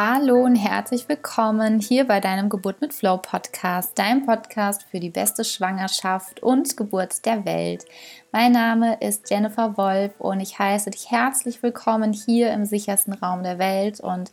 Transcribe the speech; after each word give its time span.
Hallo 0.00 0.44
und 0.44 0.54
herzlich 0.54 1.08
willkommen 1.08 1.80
hier 1.80 2.06
bei 2.06 2.20
deinem 2.20 2.48
Geburt 2.48 2.80
mit 2.80 2.94
Flow 2.94 3.16
Podcast, 3.16 3.98
dein 3.98 4.24
Podcast 4.24 4.84
für 4.84 5.00
die 5.00 5.10
beste 5.10 5.42
Schwangerschaft 5.42 6.40
und 6.40 6.76
Geburt 6.76 7.26
der 7.26 7.44
Welt. 7.44 7.84
Mein 8.30 8.52
Name 8.52 8.98
ist 9.00 9.28
Jennifer 9.28 9.76
Wolf 9.76 10.12
und 10.20 10.38
ich 10.38 10.56
heiße 10.56 10.90
dich 10.90 11.10
herzlich 11.10 11.64
willkommen 11.64 12.12
hier 12.12 12.52
im 12.52 12.64
sichersten 12.64 13.12
Raum 13.12 13.42
der 13.42 13.58
Welt. 13.58 13.98
Und 13.98 14.30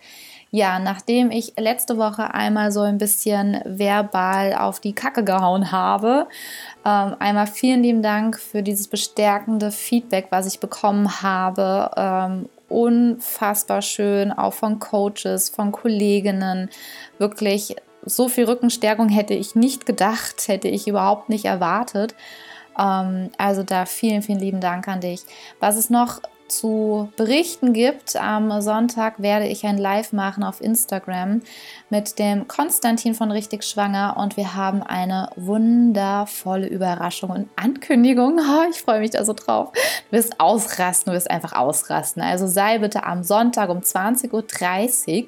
ja, 0.51 0.77
nachdem 0.77 1.31
ich 1.31 1.53
letzte 1.57 1.97
Woche 1.97 2.35
einmal 2.35 2.71
so 2.71 2.81
ein 2.81 2.99
bisschen 2.99 3.59
verbal 3.65 4.53
auf 4.53 4.79
die 4.79 4.93
Kacke 4.93 5.23
gehauen 5.23 5.71
habe, 5.71 6.27
ähm, 6.85 7.15
einmal 7.17 7.47
vielen 7.47 7.81
lieben 7.81 8.03
Dank 8.03 8.39
für 8.39 8.61
dieses 8.61 8.87
bestärkende 8.87 9.71
Feedback, 9.71 10.27
was 10.29 10.45
ich 10.45 10.59
bekommen 10.59 11.23
habe 11.23 11.89
ähm, 11.97 12.49
unfassbar 12.69 13.81
schön, 13.81 14.31
auch 14.31 14.53
von 14.53 14.79
Coaches, 14.79 15.49
von 15.49 15.71
Kolleginnen. 15.71 16.69
Wirklich 17.17 17.75
so 18.03 18.27
viel 18.27 18.45
Rückenstärkung 18.45 19.09
hätte 19.09 19.33
ich 19.33 19.55
nicht 19.55 19.85
gedacht, 19.85 20.47
hätte 20.47 20.67
ich 20.67 20.87
überhaupt 20.87 21.29
nicht 21.29 21.45
erwartet. 21.45 22.15
Ähm, 22.77 23.29
also 23.37 23.63
da 23.63 23.85
vielen, 23.85 24.21
vielen 24.21 24.39
lieben 24.39 24.61
Dank 24.61 24.87
an 24.87 25.01
dich. 25.01 25.23
Was 25.59 25.75
es 25.75 25.89
noch 25.89 26.21
zu 26.47 27.09
berichten 27.17 27.73
gibt. 27.73 28.15
Am 28.15 28.61
Sonntag 28.61 29.21
werde 29.21 29.47
ich 29.47 29.65
ein 29.65 29.77
Live 29.77 30.13
machen 30.13 30.43
auf 30.43 30.61
Instagram 30.61 31.41
mit 31.89 32.19
dem 32.19 32.47
Konstantin 32.47 33.15
von 33.15 33.31
Richtig 33.31 33.63
Schwanger 33.63 34.15
und 34.17 34.37
wir 34.37 34.55
haben 34.55 34.83
eine 34.83 35.29
wundervolle 35.35 36.67
Überraschung 36.67 37.29
und 37.29 37.49
Ankündigung. 37.55 38.39
Ich 38.69 38.81
freue 38.81 38.99
mich 38.99 39.11
da 39.11 39.23
so 39.23 39.33
drauf. 39.33 39.71
Du 40.09 40.17
wirst 40.17 40.39
ausrasten, 40.39 41.11
du 41.11 41.15
wirst 41.15 41.29
einfach 41.29 41.53
ausrasten. 41.53 42.21
Also 42.21 42.47
sei 42.47 42.79
bitte 42.79 43.03
am 43.03 43.23
Sonntag 43.23 43.69
um 43.69 43.79
20.30 43.79 45.21
Uhr 45.21 45.25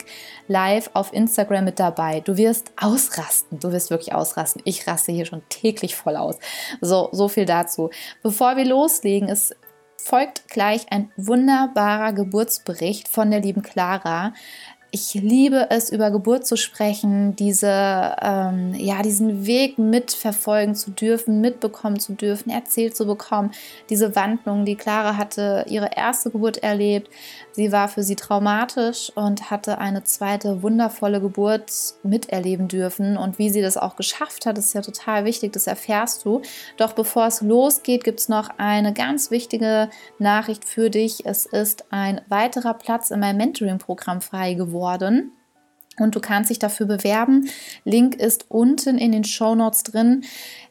live 0.48 0.90
auf 0.94 1.14
Instagram 1.14 1.66
mit 1.66 1.80
dabei. 1.80 2.22
Du 2.22 2.38
wirst 2.38 2.72
ausrasten. 2.78 3.60
Du 3.60 3.72
wirst 3.72 3.90
wirklich 3.90 4.14
ausrasten. 4.14 4.62
Ich 4.66 4.88
raste 4.88 5.12
hier 5.12 5.26
schon 5.26 5.44
täglich 5.50 5.96
voll 5.96 6.16
aus. 6.16 6.38
So, 6.82 7.10
so 7.12 7.28
viel 7.28 7.46
dazu. 7.46 7.90
Bevor 8.24 8.58
wir 8.58 8.66
loslegen, 8.66 9.30
ist 9.30 9.56
folgt 9.98 10.48
gleich 10.48 10.86
ein 10.92 11.12
wunderbarer 11.18 12.14
Geburtsbericht 12.14 13.08
von 13.08 13.32
der 13.32 13.42
lieben 13.42 13.62
Clara. 13.62 14.34
Ich 14.90 15.14
liebe 15.16 15.68
es, 15.70 15.92
über 15.92 16.12
Geburt 16.12 16.48
zu 16.48 16.56
sprechen, 16.56 17.36
diese, 17.36 18.16
ähm, 18.22 18.74
ja, 18.74 19.02
diesen 19.02 19.46
Weg 19.46 19.78
mitverfolgen 19.78 20.76
zu 20.76 20.92
dürfen, 20.92 21.42
mitbekommen 21.42 22.00
zu 22.00 22.14
dürfen, 22.14 22.50
erzählt 22.50 22.96
zu 22.96 23.06
bekommen. 23.06 23.52
Diese 23.90 24.16
Wandlung, 24.16 24.64
die 24.64 24.78
Clara 24.78 25.18
hatte 25.18 25.66
ihre 25.68 25.90
erste 25.96 26.32
Geburt 26.32 26.64
erlebt. 26.64 27.10
Sie 27.58 27.72
war 27.72 27.88
für 27.88 28.04
sie 28.04 28.16
traumatisch 28.16 29.12
und 29.16 29.50
hatte 29.50 29.80
eine 29.80 30.04
zweite 30.04 30.62
wundervolle 30.62 31.20
Geburt 31.20 31.72
miterleben 32.04 32.68
dürfen. 32.68 33.18
Und 33.18 33.40
wie 33.40 33.50
sie 33.50 33.64
das 33.64 33.78
auch 33.78 33.96
geschafft 33.96 34.46
hat, 34.46 34.60
ist 34.60 34.76
ja 34.76 34.82
total 34.82 35.26
wichtig, 35.26 35.54
das 35.54 35.66
erfährst 35.66 36.24
du. 36.24 36.44
Doch 36.78 36.94
bevor 36.94 37.26
es 37.26 37.42
losgeht, 37.42 38.04
gibt 38.04 38.20
es 38.20 38.30
noch 38.30 38.52
eine 38.60 38.94
ganz 38.94 39.32
wichtige 39.32 39.90
Nachricht 40.20 40.66
für 40.66 40.92
dich. 40.92 41.26
Es 41.26 41.48
ist 41.48 41.86
ein 41.90 42.22
weiterer 42.30 42.76
Platz 42.76 43.10
in 43.10 43.22
meinem 43.22 43.38
Mentoring-Programm 43.38 44.22
frei 44.22 44.54
geworden. 44.54 45.32
Und 46.00 46.14
du 46.14 46.20
kannst 46.20 46.52
dich 46.52 46.60
dafür 46.60 46.86
bewerben. 46.86 47.50
Link 47.84 48.14
ist 48.14 48.52
unten 48.52 49.00
in 49.00 49.12
den 49.12 49.24
Show 49.24 49.56
Notes 49.56 49.82
drin. 49.82 50.26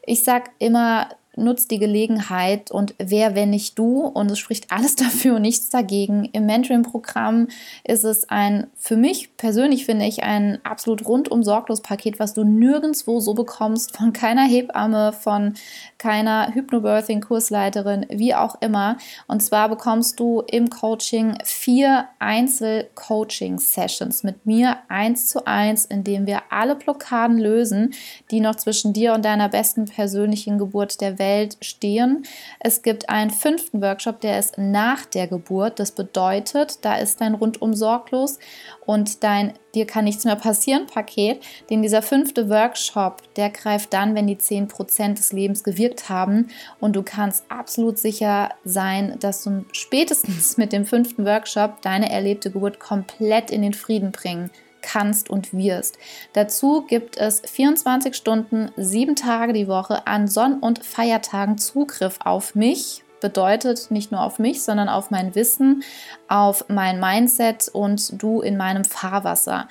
Ich 0.05 0.23
sage 0.23 0.51
immer, 0.57 1.09
nutzt 1.37 1.71
die 1.71 1.79
Gelegenheit 1.79 2.71
und 2.71 2.95
wer, 2.97 3.35
wenn 3.35 3.51
nicht 3.51 3.77
du? 3.77 4.01
Und 4.01 4.31
es 4.31 4.39
spricht 4.39 4.71
alles 4.71 4.95
dafür 4.95 5.35
und 5.35 5.43
nichts 5.43 5.69
dagegen. 5.69 6.29
Im 6.33 6.45
Mentoring-Programm 6.45 7.47
ist 7.83 8.03
es 8.03 8.29
ein, 8.29 8.67
für 8.75 8.97
mich 8.97 9.37
persönlich 9.37 9.85
finde 9.85 10.05
ich, 10.05 10.23
ein 10.23 10.59
absolut 10.63 11.07
rundum 11.07 11.43
sorglos 11.43 11.81
Paket, 11.81 12.19
was 12.19 12.33
du 12.33 12.43
nirgendwo 12.43 13.19
so 13.19 13.33
bekommst, 13.33 13.95
von 13.95 14.13
keiner 14.13 14.45
Hebamme, 14.45 15.13
von 15.13 15.53
keiner 15.97 16.53
Hypnobirthing-Kursleiterin, 16.53 18.05
wie 18.09 18.35
auch 18.35 18.61
immer. 18.61 18.97
Und 19.27 19.41
zwar 19.41 19.69
bekommst 19.69 20.19
du 20.19 20.41
im 20.41 20.69
Coaching 20.69 21.37
vier 21.43 22.07
Einzel-Coaching-Sessions 22.19 24.23
mit 24.23 24.45
mir 24.45 24.77
eins 24.87 25.27
zu 25.27 25.45
eins, 25.45 25.85
in 25.85 26.03
dem 26.03 26.25
wir 26.25 26.41
alle 26.49 26.75
Blockaden 26.75 27.37
lösen, 27.37 27.93
die 28.31 28.39
noch 28.39 28.55
zwischen 28.55 28.93
dir 28.93 29.13
und 29.13 29.25
deiner 29.25 29.49
besten 29.49 29.85
persönlichen 29.85 30.57
Geburt 30.57 31.01
der 31.01 31.19
Welt 31.19 31.26
Welt 31.27 31.57
stehen. 31.61 32.25
Es 32.59 32.81
gibt 32.81 33.09
einen 33.09 33.31
fünften 33.31 33.81
Workshop, 33.81 34.21
der 34.21 34.39
ist 34.39 34.57
nach 34.57 35.05
der 35.05 35.27
Geburt. 35.27 35.79
Das 35.79 35.91
bedeutet, 35.91 36.85
da 36.85 36.95
ist 36.95 37.19
dein 37.21 37.33
rundum 37.33 37.73
sorglos 37.73 38.39
und 38.85 39.23
dein 39.23 39.53
dir 39.75 39.85
kann 39.85 40.05
nichts 40.05 40.25
mehr 40.25 40.35
passieren 40.35 40.87
Paket. 40.87 41.43
Denn 41.69 41.81
dieser 41.81 42.01
fünfte 42.01 42.49
Workshop, 42.49 43.21
der 43.35 43.49
greift 43.49 43.93
dann, 43.93 44.15
wenn 44.15 44.27
die 44.27 44.37
10% 44.37 45.15
des 45.15 45.33
Lebens 45.33 45.63
gewirkt 45.63 46.09
haben. 46.09 46.47
Und 46.79 46.95
du 46.95 47.03
kannst 47.03 47.43
absolut 47.49 47.99
sicher 47.99 48.49
sein, 48.63 49.17
dass 49.19 49.43
du 49.43 49.65
spätestens 49.71 50.57
mit 50.57 50.73
dem 50.73 50.85
fünften 50.85 51.25
Workshop 51.25 51.81
deine 51.81 52.09
erlebte 52.09 52.49
Geburt 52.49 52.79
komplett 52.79 53.51
in 53.51 53.61
den 53.61 53.73
Frieden 53.73 54.11
bringen 54.11 54.49
kannst 54.81 55.29
und 55.29 55.53
wirst. 55.53 55.97
Dazu 56.33 56.83
gibt 56.87 57.17
es 57.17 57.41
24 57.41 58.15
Stunden, 58.15 58.71
sieben 58.77 59.15
Tage 59.15 59.53
die 59.53 59.67
Woche 59.67 60.07
an 60.07 60.27
Sonn- 60.27 60.59
und 60.59 60.83
Feiertagen 60.83 61.57
Zugriff 61.57 62.19
auf 62.23 62.55
mich. 62.55 63.03
Bedeutet 63.19 63.89
nicht 63.89 64.11
nur 64.11 64.21
auf 64.21 64.37
mich, 64.37 64.63
sondern 64.63 64.89
auf 64.89 65.09
mein 65.09 65.33
Wissen, 65.33 65.83
auf 66.27 66.65
mein 66.67 66.99
Mindset 66.99 67.67
und 67.69 68.21
du 68.21 68.41
in 68.41 68.57
meinem 68.57 68.85
Fahrwasser. 68.85 69.67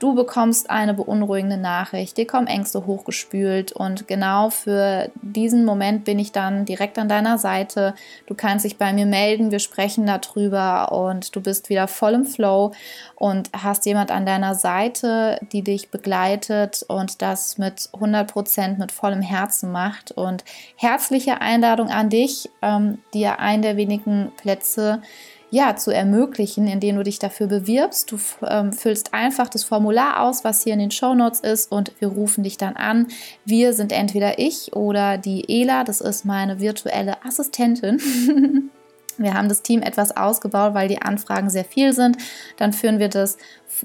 Du 0.00 0.14
bekommst 0.14 0.70
eine 0.70 0.94
beunruhigende 0.94 1.58
Nachricht, 1.58 2.16
dir 2.16 2.26
kommen 2.26 2.46
Ängste 2.46 2.86
hochgespült 2.86 3.70
und 3.72 4.08
genau 4.08 4.48
für 4.48 5.10
diesen 5.20 5.66
Moment 5.66 6.06
bin 6.06 6.18
ich 6.18 6.32
dann 6.32 6.64
direkt 6.64 6.98
an 6.98 7.06
deiner 7.06 7.36
Seite. 7.36 7.94
Du 8.26 8.34
kannst 8.34 8.64
dich 8.64 8.78
bei 8.78 8.94
mir 8.94 9.04
melden, 9.04 9.50
wir 9.50 9.58
sprechen 9.58 10.06
darüber 10.06 10.90
und 10.90 11.36
du 11.36 11.42
bist 11.42 11.68
wieder 11.68 11.86
voll 11.86 12.14
im 12.14 12.24
Flow 12.24 12.72
und 13.14 13.50
hast 13.52 13.84
jemand 13.84 14.10
an 14.10 14.24
deiner 14.24 14.54
Seite, 14.54 15.38
die 15.52 15.60
dich 15.60 15.90
begleitet 15.90 16.82
und 16.88 17.20
das 17.20 17.58
mit 17.58 17.90
100 17.92 18.32
Prozent 18.32 18.78
mit 18.78 18.92
vollem 18.92 19.20
Herzen 19.20 19.70
macht. 19.70 20.12
Und 20.12 20.44
herzliche 20.76 21.42
Einladung 21.42 21.90
an 21.90 22.08
dich, 22.08 22.48
ähm, 22.62 23.00
dir 23.12 23.38
einen 23.38 23.60
der 23.60 23.76
wenigen 23.76 24.32
Plätze 24.38 25.02
ja, 25.50 25.76
zu 25.76 25.90
ermöglichen, 25.90 26.66
indem 26.66 26.96
du 26.96 27.02
dich 27.02 27.18
dafür 27.18 27.46
bewirbst. 27.46 28.10
Du 28.10 28.18
ähm, 28.46 28.72
füllst 28.72 29.12
einfach 29.14 29.48
das 29.48 29.64
Formular 29.64 30.22
aus, 30.22 30.44
was 30.44 30.62
hier 30.62 30.74
in 30.74 30.78
den 30.78 30.90
Show 30.90 31.14
Notes 31.14 31.40
ist 31.40 31.70
und 31.72 31.92
wir 31.98 32.08
rufen 32.08 32.44
dich 32.44 32.56
dann 32.56 32.76
an. 32.76 33.08
Wir 33.44 33.72
sind 33.72 33.92
entweder 33.92 34.38
ich 34.38 34.74
oder 34.74 35.18
die 35.18 35.44
Ela, 35.48 35.84
das 35.84 36.00
ist 36.00 36.24
meine 36.24 36.60
virtuelle 36.60 37.24
Assistentin. 37.24 38.70
Wir 39.22 39.34
haben 39.34 39.48
das 39.48 39.62
Team 39.62 39.82
etwas 39.82 40.16
ausgebaut, 40.16 40.74
weil 40.74 40.88
die 40.88 41.02
Anfragen 41.02 41.50
sehr 41.50 41.64
viel 41.64 41.92
sind. 41.92 42.16
Dann 42.56 42.72
führen 42.72 42.98
wir 42.98 43.08
das 43.08 43.36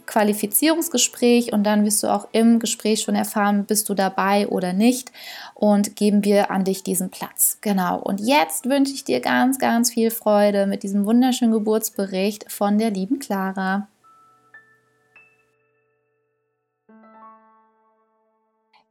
Qualifizierungsgespräch 0.06 1.54
und 1.54 1.64
dann 1.64 1.86
wirst 1.86 2.04
du 2.04 2.08
auch 2.08 2.28
im 2.32 2.60
Gespräch 2.60 3.02
schon 3.02 3.16
erfahren, 3.16 3.66
bist 3.66 3.88
du 3.90 3.94
dabei 3.94 4.48
oder 4.48 4.74
nicht 4.74 5.12
und 5.54 5.96
geben 5.96 6.24
wir 6.24 6.52
an 6.52 6.64
dich 6.64 6.84
diesen 6.84 7.10
Platz. 7.10 7.60
Genau. 7.62 8.00
Und 8.00 8.20
jetzt 8.20 8.68
wünsche 8.68 8.94
ich 8.94 9.04
dir 9.04 9.20
ganz, 9.20 9.60
ganz 9.60 9.92
viel 9.92 10.12
Freude 10.12 10.68
mit 10.68 10.84
diesem 10.84 11.06
wunderschönen 11.06 11.54
Geburtsbericht 11.54 12.52
von 12.52 12.78
der 12.78 12.92
lieben 12.92 13.20
Clara. 13.20 13.88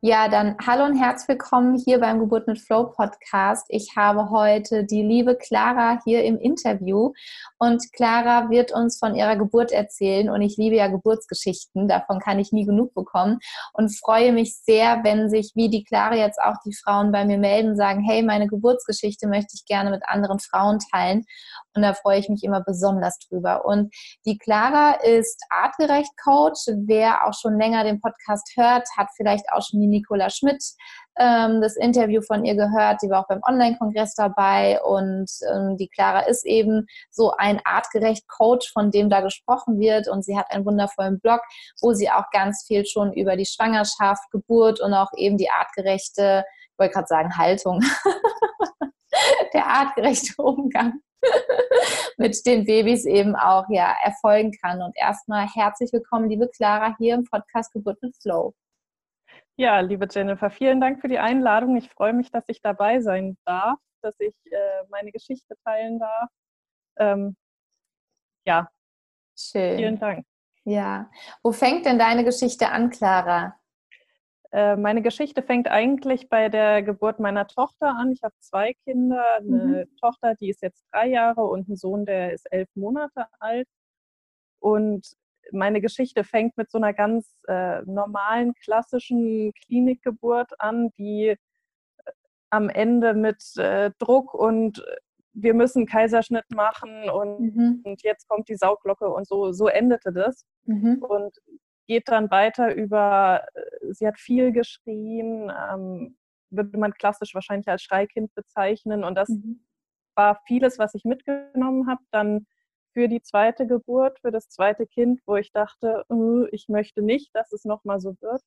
Ja, 0.06 0.28
dann 0.28 0.54
hallo 0.66 0.84
und 0.84 0.97
herzlich 0.97 1.28
willkommen 1.28 1.81
hier 1.82 1.98
beim 1.98 2.19
Geburt 2.19 2.47
mit 2.47 2.60
Flow 2.60 2.92
Podcast. 2.94 3.65
Ich 3.70 3.97
habe 3.97 4.28
heute 4.28 4.84
die 4.84 5.03
liebe 5.03 5.34
Clara 5.34 5.98
hier 6.04 6.24
im 6.24 6.36
Interview 6.36 7.15
und 7.59 7.83
Clara 7.95 8.51
wird 8.51 8.71
uns 8.71 8.98
von 8.98 9.15
ihrer 9.15 9.36
Geburt 9.36 9.72
erzählen 9.72 10.28
und 10.28 10.42
ich 10.42 10.59
liebe 10.59 10.77
ja 10.77 10.89
Geburtsgeschichten, 10.89 11.89
davon 11.89 12.18
kann 12.18 12.39
ich 12.39 12.53
nie 12.53 12.66
genug 12.66 12.92
bekommen 12.92 13.39
und 13.72 13.98
freue 13.98 14.33
mich 14.33 14.59
sehr, 14.59 15.03
wenn 15.04 15.30
sich 15.30 15.53
wie 15.54 15.71
die 15.71 15.84
Clara 15.84 16.16
jetzt 16.16 16.39
auch 16.39 16.56
die 16.66 16.74
Frauen 16.74 17.10
bei 17.10 17.24
mir 17.24 17.39
melden, 17.39 17.71
und 17.71 17.77
sagen, 17.77 18.04
hey, 18.06 18.22
meine 18.22 18.47
Geburtsgeschichte 18.47 19.27
möchte 19.27 19.54
ich 19.54 19.65
gerne 19.65 19.91
mit 19.91 20.03
anderen 20.06 20.39
Frauen 20.39 20.80
teilen 20.92 21.24
und 21.74 21.80
da 21.80 21.95
freue 21.95 22.18
ich 22.18 22.28
mich 22.28 22.45
immer 22.45 22.62
besonders 22.62 23.18
drüber. 23.21 23.65
Und 23.65 23.91
die 24.27 24.36
Clara 24.36 24.97
ist 25.03 25.42
artgerecht 25.48 26.10
Coach. 26.22 26.60
Wer 26.86 27.27
auch 27.27 27.33
schon 27.33 27.59
länger 27.59 27.84
den 27.84 28.03
Podcast 28.03 28.53
hört, 28.54 28.86
hat 28.98 29.09
vielleicht 29.16 29.47
auch 29.51 29.62
schon 29.62 29.80
die 29.80 29.93
Nicola 29.94 30.28
Schmidt 30.30 30.62
ähm, 31.18 31.60
das 31.60 31.76
Interview 31.76 32.20
von 32.20 32.44
ihr 32.44 32.54
gehört. 32.54 33.00
Sie 33.00 33.08
war 33.08 33.20
auch 33.20 33.28
beim 33.28 33.41
Online-Kongress 33.46 34.14
dabei 34.14 34.80
und 34.82 35.30
ähm, 35.52 35.76
die 35.76 35.88
Clara 35.88 36.20
ist 36.20 36.44
eben 36.44 36.86
so 37.10 37.32
ein 37.38 37.60
artgerecht 37.64 38.26
Coach, 38.28 38.72
von 38.72 38.91
dem 38.91 39.08
da 39.08 39.20
gesprochen 39.20 39.78
wird 39.78 40.08
und 40.08 40.24
sie 40.24 40.36
hat 40.36 40.50
einen 40.50 40.66
wundervollen 40.66 41.20
Blog, 41.20 41.41
wo 41.80 41.92
sie 41.92 42.10
auch 42.10 42.30
ganz 42.32 42.64
viel 42.66 42.84
schon 42.84 43.12
über 43.12 43.36
die 43.36 43.46
Schwangerschaft, 43.46 44.30
Geburt 44.30 44.80
und 44.80 44.92
auch 44.92 45.10
eben 45.16 45.38
die 45.38 45.50
artgerechte, 45.50 46.44
ich 46.72 46.78
wollte 46.78 46.94
gerade 46.94 47.06
sagen 47.06 47.36
Haltung, 47.36 47.80
der 49.54 49.66
artgerechte 49.66 50.42
Umgang 50.42 50.94
mit 52.18 52.44
den 52.44 52.64
Babys 52.64 53.04
eben 53.04 53.36
auch 53.36 53.64
ja 53.68 53.94
erfolgen 54.02 54.52
kann. 54.60 54.82
Und 54.82 54.96
erstmal 54.96 55.46
herzlich 55.46 55.92
willkommen, 55.92 56.28
liebe 56.28 56.48
Clara, 56.48 56.96
hier 56.98 57.14
im 57.14 57.24
Podcast 57.24 57.72
Geburt 57.72 58.02
mit 58.02 58.16
Flow. 58.20 58.54
Ja, 59.56 59.78
liebe 59.80 60.09
Jennifer, 60.10 60.51
vielen 60.51 60.80
Dank 60.80 61.01
für 61.01 61.09
die 61.09 61.18
Einladung. 61.18 61.77
Ich 61.77 61.89
freue 61.89 62.12
mich, 62.12 62.30
dass 62.30 62.45
ich 62.48 62.60
dabei 62.60 63.01
sein 63.01 63.36
darf, 63.45 63.78
dass 64.03 64.18
ich 64.18 64.34
äh, 64.51 64.84
meine 64.89 65.12
Geschichte 65.12 65.54
teilen 65.65 66.01
darf. 66.01 66.28
Ähm, 66.97 67.36
ja, 68.45 68.68
schön. 69.39 69.77
Vielen 69.77 69.98
Dank. 70.01 70.27
Ja, 70.65 71.10
wo 71.42 71.53
fängt 71.53 71.86
denn 71.86 71.98
deine 71.98 72.24
Geschichte 72.24 72.68
an, 72.71 72.91
Clara? 72.91 73.56
Äh, 74.51 74.77
meine 74.77 75.03
Geschichte 75.03 75.42
fängt 75.42 75.68
eigentlich 75.68 76.28
bei 76.28 76.48
der 76.48 76.83
Geburt 76.83 77.21
meiner 77.21 77.47
Tochter 77.47 77.95
an. 77.97 78.10
Ich 78.10 78.22
habe 78.22 78.34
zwei 78.41 78.74
Kinder, 78.84 79.36
eine 79.36 79.86
mhm. 79.86 79.97
Tochter, 80.01 80.34
die 80.34 80.48
ist 80.48 80.62
jetzt 80.62 80.84
drei 80.92 81.09
Jahre 81.09 81.45
und 81.45 81.68
einen 81.68 81.77
Sohn, 81.77 82.06
der 82.06 82.33
ist 82.33 82.51
elf 82.51 82.68
Monate 82.74 83.27
alt. 83.39 83.68
Und 84.59 85.06
meine 85.52 85.80
Geschichte 85.80 86.24
fängt 86.24 86.56
mit 86.56 86.70
so 86.70 86.78
einer 86.78 86.92
ganz 86.92 87.34
äh, 87.48 87.82
normalen, 87.82 88.54
klassischen 88.54 89.52
Klinikgeburt 89.64 90.52
an, 90.58 90.91
die 90.98 91.28
äh, 91.28 91.36
am 92.50 92.68
Ende 92.68 93.14
mit 93.14 93.56
äh, 93.56 93.91
Druck 93.98 94.34
und 94.34 94.78
äh, 94.78 94.96
wir 95.36 95.54
müssen 95.54 95.86
Kaiserschnitt 95.86 96.44
machen 96.54 97.10
und, 97.10 97.56
mhm. 97.56 97.80
und, 97.82 98.02
jetzt 98.02 98.28
kommt 98.28 98.48
die 98.48 98.54
Sauglocke 98.54 99.08
und 99.08 99.26
so, 99.26 99.52
so 99.52 99.66
endete 99.66 100.12
das. 100.12 100.46
Mhm. 100.64 101.02
Und 101.02 101.36
geht 101.86 102.08
dann 102.08 102.30
weiter 102.30 102.74
über, 102.74 103.44
äh, 103.54 103.92
sie 103.92 104.06
hat 104.06 104.18
viel 104.18 104.52
geschrien, 104.52 105.52
ähm, 105.70 106.16
würde 106.50 106.78
man 106.78 106.92
klassisch 106.92 107.34
wahrscheinlich 107.34 107.68
als 107.68 107.82
Schreikind 107.82 108.34
bezeichnen. 108.34 109.04
Und 109.04 109.16
das 109.16 109.28
mhm. 109.28 109.64
war 110.14 110.41
vieles, 110.46 110.78
was 110.78 110.94
ich 110.94 111.04
mitgenommen 111.04 111.88
habe, 111.88 112.00
dann 112.10 112.46
für 112.94 113.08
die 113.08 113.20
zweite 113.22 113.66
Geburt, 113.66 114.18
für 114.20 114.30
das 114.30 114.48
zweite 114.48 114.86
Kind, 114.86 115.20
wo 115.26 115.36
ich 115.36 115.52
dachte, 115.52 116.04
uh, 116.08 116.46
ich 116.52 116.68
möchte 116.68 117.02
nicht, 117.02 117.34
dass 117.34 117.52
es 117.52 117.64
nochmal 117.64 118.00
so 118.00 118.16
wird. 118.20 118.41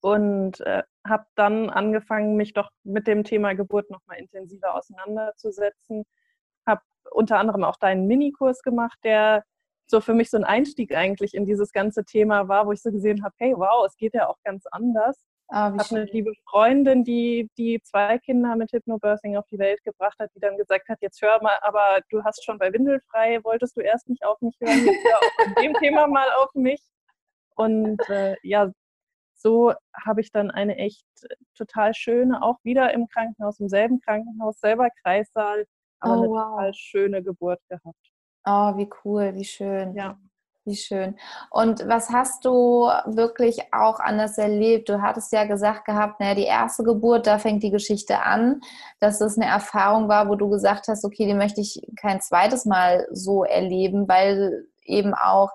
Und 0.00 0.60
äh, 0.60 0.82
habe 1.06 1.26
dann 1.36 1.70
angefangen, 1.70 2.36
mich 2.36 2.52
doch 2.52 2.70
mit 2.84 3.06
dem 3.06 3.24
Thema 3.24 3.54
Geburt 3.54 3.90
nochmal 3.90 4.18
intensiver 4.18 4.74
auseinanderzusetzen. 4.74 6.04
Habe 6.66 6.82
unter 7.12 7.38
anderem 7.38 7.64
auch 7.64 7.76
deinen 7.76 8.06
Minikurs 8.06 8.62
gemacht, 8.62 8.98
der 9.04 9.44
so 9.86 10.00
für 10.00 10.14
mich 10.14 10.30
so 10.30 10.36
ein 10.36 10.44
Einstieg 10.44 10.94
eigentlich 10.94 11.34
in 11.34 11.46
dieses 11.46 11.72
ganze 11.72 12.04
Thema 12.04 12.48
war, 12.48 12.66
wo 12.66 12.72
ich 12.72 12.82
so 12.82 12.90
gesehen 12.90 13.24
habe, 13.24 13.34
hey, 13.38 13.54
wow, 13.56 13.86
es 13.86 13.96
geht 13.96 14.14
ja 14.14 14.28
auch 14.28 14.38
ganz 14.44 14.66
anders. 14.70 15.24
Ah, 15.48 15.72
ich 15.72 15.78
habe 15.78 16.00
eine 16.00 16.10
liebe 16.10 16.32
Freundin, 16.48 17.04
die 17.04 17.48
die 17.56 17.80
zwei 17.82 18.18
Kinder 18.18 18.56
mit 18.56 18.72
Hypnobirthing 18.72 19.36
auf 19.36 19.46
die 19.46 19.58
Welt 19.58 19.82
gebracht 19.84 20.18
hat, 20.18 20.30
die 20.34 20.40
dann 20.40 20.56
gesagt 20.56 20.88
hat, 20.88 20.98
jetzt 21.02 21.22
hör 21.22 21.40
mal, 21.40 21.56
aber 21.62 22.00
du 22.10 22.24
hast 22.24 22.44
schon 22.44 22.58
bei 22.58 22.72
Windelfrei, 22.72 23.42
wolltest 23.44 23.76
du 23.76 23.80
erst 23.80 24.08
nicht 24.08 24.24
auf 24.24 24.40
mich 24.40 24.56
hören, 24.60 24.84
jetzt 24.84 25.04
hör 25.04 25.18
auch 25.18 25.62
dem 25.62 25.74
Thema 25.80 26.08
mal 26.08 26.28
auf 26.40 26.52
mich. 26.54 26.82
Und 27.54 28.00
äh, 28.08 28.34
ja, 28.42 28.72
so 29.34 29.72
habe 30.04 30.20
ich 30.20 30.32
dann 30.32 30.50
eine 30.50 30.76
echt 30.76 31.06
total 31.56 31.94
schöne, 31.94 32.42
auch 32.42 32.58
wieder 32.64 32.92
im 32.92 33.06
Krankenhaus, 33.06 33.60
im 33.60 33.68
selben 33.68 34.00
Krankenhaus, 34.00 34.58
selber 34.58 34.88
Kreissaal, 35.02 35.64
aber 36.00 36.14
oh, 36.14 36.18
eine 36.18 36.28
wow. 36.28 36.50
total 36.50 36.74
schöne 36.74 37.22
Geburt 37.22 37.60
gehabt. 37.68 38.12
Oh, 38.44 38.76
wie 38.76 38.88
cool, 39.04 39.34
wie 39.34 39.44
schön. 39.44 39.94
Ja. 39.94 40.18
Wie 40.66 40.74
schön. 40.74 41.16
Und 41.50 41.86
was 41.86 42.10
hast 42.10 42.44
du 42.44 42.90
wirklich 43.06 43.72
auch 43.72 44.00
anders 44.00 44.36
erlebt? 44.36 44.88
Du 44.88 45.00
hattest 45.00 45.32
ja 45.32 45.44
gesagt 45.44 45.84
gehabt, 45.84 46.18
naja, 46.18 46.34
die 46.34 46.42
erste 46.42 46.82
Geburt, 46.82 47.28
da 47.28 47.38
fängt 47.38 47.62
die 47.62 47.70
Geschichte 47.70 48.20
an, 48.22 48.60
dass 48.98 49.20
es 49.20 49.38
eine 49.38 49.46
Erfahrung 49.48 50.08
war, 50.08 50.28
wo 50.28 50.34
du 50.34 50.48
gesagt 50.50 50.88
hast, 50.88 51.04
okay, 51.04 51.24
die 51.26 51.34
möchte 51.34 51.60
ich 51.60 51.80
kein 52.00 52.20
zweites 52.20 52.64
Mal 52.64 53.06
so 53.12 53.44
erleben, 53.44 54.08
weil 54.08 54.66
eben 54.84 55.14
auch, 55.14 55.50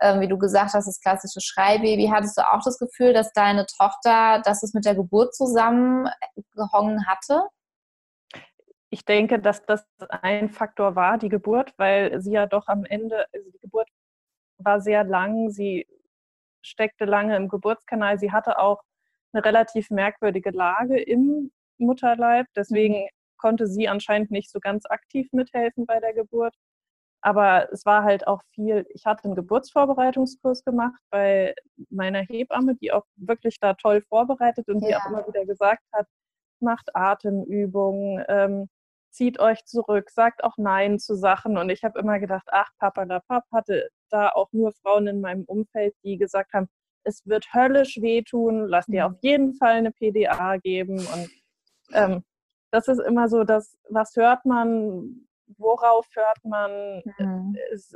ähm, 0.00 0.20
wie 0.20 0.28
du 0.28 0.36
gesagt 0.36 0.74
hast, 0.74 0.88
das 0.88 1.00
klassische 1.00 1.40
Schreibaby. 1.40 2.10
Hattest 2.12 2.36
du 2.36 2.42
auch 2.42 2.62
das 2.64 2.78
Gefühl, 2.78 3.12
dass 3.12 3.32
deine 3.32 3.66
Tochter, 3.66 4.42
dass 4.44 4.64
es 4.64 4.74
mit 4.74 4.84
der 4.84 4.96
Geburt 4.96 5.32
zusammengehangen 5.36 7.06
hatte? 7.06 7.44
ich 8.90 9.04
denke, 9.04 9.38
dass 9.38 9.64
das 9.66 9.84
ein 10.08 10.48
Faktor 10.48 10.96
war, 10.96 11.18
die 11.18 11.28
Geburt, 11.28 11.74
weil 11.76 12.20
sie 12.22 12.32
ja 12.32 12.46
doch 12.46 12.68
am 12.68 12.84
Ende, 12.84 13.26
also 13.32 13.50
die 13.50 13.58
Geburt 13.58 13.88
war 14.66 14.80
sehr 14.82 15.04
lang, 15.04 15.48
sie 15.48 15.86
steckte 16.62 17.06
lange 17.06 17.36
im 17.36 17.48
Geburtskanal, 17.48 18.18
sie 18.18 18.32
hatte 18.32 18.58
auch 18.58 18.82
eine 19.32 19.44
relativ 19.44 19.90
merkwürdige 19.90 20.50
Lage 20.50 21.00
im 21.00 21.52
Mutterleib, 21.78 22.46
deswegen 22.56 23.04
mhm. 23.04 23.08
konnte 23.38 23.66
sie 23.66 23.88
anscheinend 23.88 24.30
nicht 24.30 24.50
so 24.50 24.60
ganz 24.60 24.84
aktiv 24.86 25.28
mithelfen 25.32 25.86
bei 25.86 26.00
der 26.00 26.12
Geburt. 26.12 26.54
Aber 27.22 27.72
es 27.72 27.84
war 27.86 28.04
halt 28.04 28.26
auch 28.26 28.42
viel, 28.54 28.86
ich 28.90 29.04
hatte 29.06 29.24
einen 29.24 29.34
Geburtsvorbereitungskurs 29.34 30.64
gemacht 30.64 31.00
bei 31.10 31.54
meiner 31.90 32.20
Hebamme, 32.20 32.76
die 32.76 32.92
auch 32.92 33.04
wirklich 33.16 33.58
da 33.58 33.74
toll 33.74 34.02
vorbereitet 34.08 34.68
und 34.68 34.80
ja. 34.82 34.88
die 34.88 34.96
auch 34.96 35.06
immer 35.06 35.26
wieder 35.26 35.44
gesagt 35.44 35.82
hat, 35.92 36.06
macht 36.60 36.94
Atemübungen, 36.94 38.24
ähm, 38.28 38.68
zieht 39.10 39.40
euch 39.40 39.64
zurück, 39.64 40.10
sagt 40.10 40.44
auch 40.44 40.56
Nein 40.58 40.98
zu 40.98 41.14
Sachen. 41.16 41.56
Und 41.58 41.70
ich 41.70 41.84
habe 41.84 41.98
immer 41.98 42.20
gedacht, 42.20 42.48
ach, 42.50 42.70
Papa, 42.78 43.06
da 43.06 43.20
Pap 43.20 43.44
hatte 43.52 43.88
da 44.10 44.30
auch 44.30 44.52
nur 44.52 44.72
Frauen 44.72 45.06
in 45.06 45.20
meinem 45.20 45.44
Umfeld, 45.44 45.94
die 46.02 46.16
gesagt 46.16 46.52
haben, 46.52 46.68
es 47.04 47.24
wird 47.26 47.52
höllisch 47.54 48.00
wehtun, 48.00 48.66
lass 48.66 48.86
dir 48.86 49.06
auf 49.06 49.12
mhm. 49.12 49.18
jeden 49.22 49.54
Fall 49.54 49.74
eine 49.74 49.92
PDA 49.92 50.56
geben. 50.56 50.98
Und 50.98 51.30
ähm, 51.92 52.24
das 52.72 52.88
ist 52.88 52.98
immer 52.98 53.28
so, 53.28 53.44
dass, 53.44 53.78
was 53.88 54.16
hört 54.16 54.44
man, 54.44 55.26
worauf 55.56 56.06
hört 56.14 56.44
man? 56.44 57.02
Mhm. 57.18 57.56
Es 57.72 57.94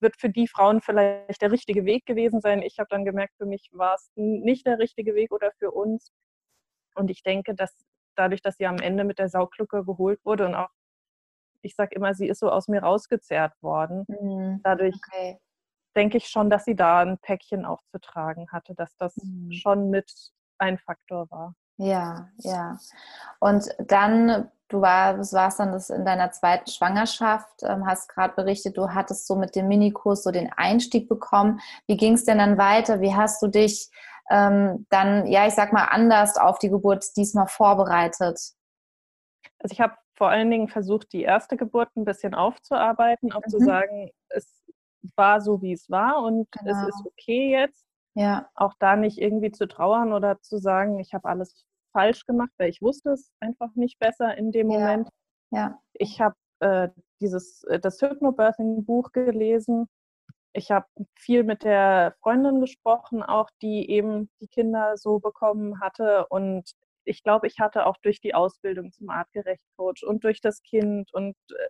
wird 0.00 0.16
für 0.16 0.30
die 0.30 0.48
Frauen 0.48 0.80
vielleicht 0.80 1.40
der 1.40 1.52
richtige 1.52 1.84
Weg 1.84 2.06
gewesen 2.06 2.40
sein. 2.40 2.62
Ich 2.62 2.78
habe 2.78 2.88
dann 2.90 3.04
gemerkt, 3.04 3.34
für 3.36 3.46
mich 3.46 3.70
war 3.72 3.94
es 3.94 4.10
nicht 4.16 4.66
der 4.66 4.78
richtige 4.78 5.14
Weg 5.14 5.32
oder 5.32 5.52
für 5.58 5.70
uns. 5.70 6.12
Und 6.94 7.10
ich 7.10 7.22
denke, 7.22 7.54
dass 7.54 7.74
dadurch, 8.16 8.42
dass 8.42 8.56
sie 8.56 8.66
am 8.66 8.78
Ende 8.78 9.04
mit 9.04 9.18
der 9.18 9.28
Sauglucke 9.28 9.84
geholt 9.84 10.24
wurde 10.24 10.46
und 10.46 10.54
auch, 10.54 10.70
ich 11.62 11.74
sage 11.74 11.94
immer, 11.94 12.14
sie 12.14 12.28
ist 12.28 12.40
so 12.40 12.50
aus 12.50 12.68
mir 12.68 12.82
rausgezerrt 12.82 13.54
worden. 13.62 14.04
Mhm. 14.08 14.60
Dadurch 14.62 14.96
okay. 14.96 15.38
Denke 15.96 16.16
ich 16.16 16.28
schon, 16.28 16.50
dass 16.50 16.64
sie 16.64 16.76
da 16.76 17.00
ein 17.00 17.18
Päckchen 17.18 17.64
auch 17.64 17.82
zu 17.90 18.00
tragen 18.00 18.48
hatte, 18.50 18.74
dass 18.74 18.96
das 18.96 19.16
mhm. 19.16 19.52
schon 19.52 19.90
mit 19.90 20.12
ein 20.58 20.78
Faktor 20.78 21.30
war. 21.30 21.54
Ja, 21.78 22.28
ja. 22.38 22.76
Und 23.38 23.68
dann, 23.78 24.50
du 24.68 24.80
warst, 24.80 25.32
warst 25.32 25.60
dann 25.60 25.72
das 25.72 25.90
in 25.90 26.04
deiner 26.04 26.32
zweiten 26.32 26.68
Schwangerschaft, 26.68 27.62
ähm, 27.62 27.86
hast 27.86 28.08
gerade 28.08 28.34
berichtet, 28.34 28.76
du 28.76 28.90
hattest 28.90 29.26
so 29.26 29.36
mit 29.36 29.54
dem 29.54 29.68
Minikurs 29.68 30.24
so 30.24 30.32
den 30.32 30.52
Einstieg 30.52 31.08
bekommen. 31.08 31.60
Wie 31.86 31.96
ging 31.96 32.14
es 32.14 32.24
denn 32.24 32.38
dann 32.38 32.58
weiter? 32.58 33.00
Wie 33.00 33.14
hast 33.14 33.40
du 33.42 33.46
dich 33.46 33.90
ähm, 34.28 34.86
dann, 34.90 35.26
ja, 35.26 35.46
ich 35.46 35.54
sag 35.54 35.72
mal, 35.72 35.84
anders 35.84 36.36
auf 36.36 36.58
die 36.58 36.68
Geburt 36.68 37.04
diesmal 37.16 37.46
vorbereitet? 37.46 38.40
Also 39.60 39.72
ich 39.72 39.80
habe 39.80 39.94
vor 40.16 40.28
allen 40.28 40.50
Dingen 40.50 40.68
versucht, 40.68 41.12
die 41.12 41.22
erste 41.22 41.56
Geburt 41.56 41.96
ein 41.96 42.04
bisschen 42.04 42.34
aufzuarbeiten, 42.34 43.32
auch 43.32 43.46
mhm. 43.46 43.50
zu 43.50 43.60
sagen, 43.60 44.10
es 44.30 44.57
war 45.16 45.40
so, 45.40 45.62
wie 45.62 45.72
es 45.72 45.90
war 45.90 46.22
und 46.22 46.50
genau. 46.52 46.70
es 46.70 46.88
ist 46.88 47.06
okay 47.06 47.50
jetzt. 47.50 47.84
Ja. 48.14 48.48
Auch 48.54 48.74
da 48.78 48.96
nicht 48.96 49.18
irgendwie 49.18 49.52
zu 49.52 49.68
trauern 49.68 50.12
oder 50.12 50.40
zu 50.40 50.58
sagen, 50.58 50.98
ich 50.98 51.14
habe 51.14 51.28
alles 51.28 51.64
falsch 51.92 52.26
gemacht, 52.26 52.50
weil 52.58 52.70
ich 52.70 52.82
wusste 52.82 53.10
es 53.10 53.30
einfach 53.40 53.74
nicht 53.74 53.98
besser 53.98 54.36
in 54.36 54.50
dem 54.50 54.70
ja. 54.70 54.78
Moment. 54.78 55.08
Ja. 55.50 55.80
Ich 55.94 56.20
habe 56.20 56.34
äh, 56.60 56.88
dieses 57.20 57.62
äh, 57.64 57.78
das 57.78 58.00
Hypnobirthing 58.02 58.84
Buch 58.84 59.12
gelesen 59.12 59.88
ich 60.58 60.70
habe 60.70 60.86
viel 61.14 61.44
mit 61.44 61.64
der 61.64 62.14
Freundin 62.20 62.60
gesprochen, 62.60 63.22
auch 63.22 63.50
die 63.62 63.90
eben 63.90 64.30
die 64.40 64.48
Kinder 64.48 64.96
so 64.96 65.18
bekommen 65.20 65.80
hatte. 65.80 66.26
Und 66.28 66.72
ich 67.04 67.22
glaube, 67.22 67.46
ich 67.46 67.60
hatte 67.60 67.86
auch 67.86 67.96
durch 68.02 68.20
die 68.20 68.34
Ausbildung 68.34 68.92
zum 68.92 69.10
Artgerecht-Coach 69.10 70.02
und 70.04 70.24
durch 70.24 70.40
das 70.40 70.62
Kind 70.62 71.12
und 71.14 71.36
äh, 71.50 71.68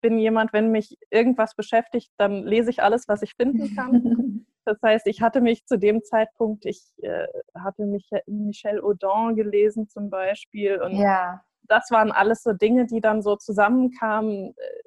bin 0.00 0.18
jemand, 0.18 0.52
wenn 0.52 0.70
mich 0.70 0.98
irgendwas 1.10 1.54
beschäftigt, 1.54 2.10
dann 2.18 2.44
lese 2.44 2.70
ich 2.70 2.82
alles, 2.82 3.08
was 3.08 3.22
ich 3.22 3.34
finden 3.34 3.74
kann. 3.74 4.46
Das 4.64 4.80
heißt, 4.80 5.08
ich 5.08 5.22
hatte 5.22 5.40
mich 5.40 5.66
zu 5.66 5.76
dem 5.76 6.04
Zeitpunkt, 6.04 6.66
ich 6.66 6.92
äh, 6.98 7.26
hatte 7.58 7.84
mich 7.84 8.08
Michel 8.26 8.80
Audin 8.80 9.34
gelesen 9.34 9.88
zum 9.88 10.08
Beispiel 10.08 10.80
und 10.80 10.92
ja. 10.92 11.42
das 11.62 11.90
waren 11.90 12.12
alles 12.12 12.44
so 12.44 12.52
Dinge, 12.52 12.86
die 12.86 13.00
dann 13.00 13.22
so 13.22 13.34
zusammenkamen. 13.34 14.54
Äh, 14.56 14.82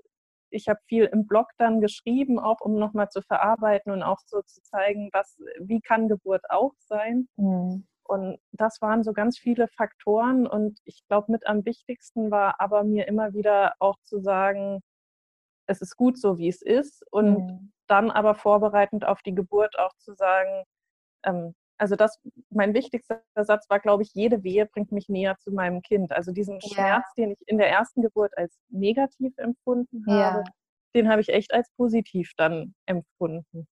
ich 0.49 0.69
habe 0.69 0.79
viel 0.87 1.03
im 1.11 1.27
Blog 1.27 1.49
dann 1.57 1.81
geschrieben, 1.81 2.39
auch 2.39 2.61
um 2.61 2.75
nochmal 2.75 3.09
zu 3.09 3.21
verarbeiten 3.21 3.91
und 3.91 4.01
auch 4.01 4.19
so 4.25 4.41
zu 4.43 4.61
zeigen, 4.63 5.09
was, 5.11 5.37
wie 5.59 5.81
kann 5.81 6.07
Geburt 6.07 6.49
auch 6.49 6.71
sein. 6.79 7.27
Mhm. 7.35 7.85
Und 8.07 8.37
das 8.51 8.81
waren 8.81 9.03
so 9.03 9.13
ganz 9.13 9.37
viele 9.37 9.67
Faktoren. 9.67 10.47
Und 10.47 10.79
ich 10.85 11.03
glaube, 11.07 11.31
mit 11.31 11.47
am 11.47 11.65
wichtigsten 11.65 12.31
war 12.31 12.59
aber 12.59 12.83
mir 12.83 13.07
immer 13.07 13.33
wieder 13.33 13.73
auch 13.79 13.97
zu 14.03 14.19
sagen, 14.19 14.81
es 15.67 15.81
ist 15.81 15.95
gut 15.95 16.19
so, 16.19 16.37
wie 16.37 16.47
es 16.47 16.61
ist. 16.61 17.03
Und 17.11 17.37
mhm. 17.37 17.73
dann 17.87 18.11
aber 18.11 18.35
vorbereitend 18.35 19.05
auf 19.05 19.21
die 19.21 19.35
Geburt 19.35 19.77
auch 19.79 19.93
zu 19.97 20.13
sagen, 20.13 20.63
ähm, 21.23 21.55
also 21.77 21.95
das, 21.95 22.19
mein 22.49 22.73
wichtigster 22.73 23.21
Satz 23.35 23.69
war, 23.69 23.79
glaube 23.79 24.03
ich, 24.03 24.13
jede 24.13 24.43
Wehe 24.43 24.65
bringt 24.65 24.91
mich 24.91 25.09
näher 25.09 25.35
zu 25.39 25.51
meinem 25.51 25.81
Kind. 25.81 26.11
Also 26.11 26.31
diesen 26.31 26.59
ja. 26.61 26.69
Schmerz, 26.69 27.13
den 27.17 27.31
ich 27.31 27.39
in 27.47 27.57
der 27.57 27.69
ersten 27.69 28.01
Geburt 28.01 28.37
als 28.37 28.57
negativ 28.69 29.33
empfunden 29.37 30.05
habe, 30.07 30.39
ja. 30.39 30.43
den 30.93 31.09
habe 31.09 31.21
ich 31.21 31.29
echt 31.29 31.53
als 31.53 31.69
positiv 31.75 32.31
dann 32.37 32.73
empfunden. 32.85 33.67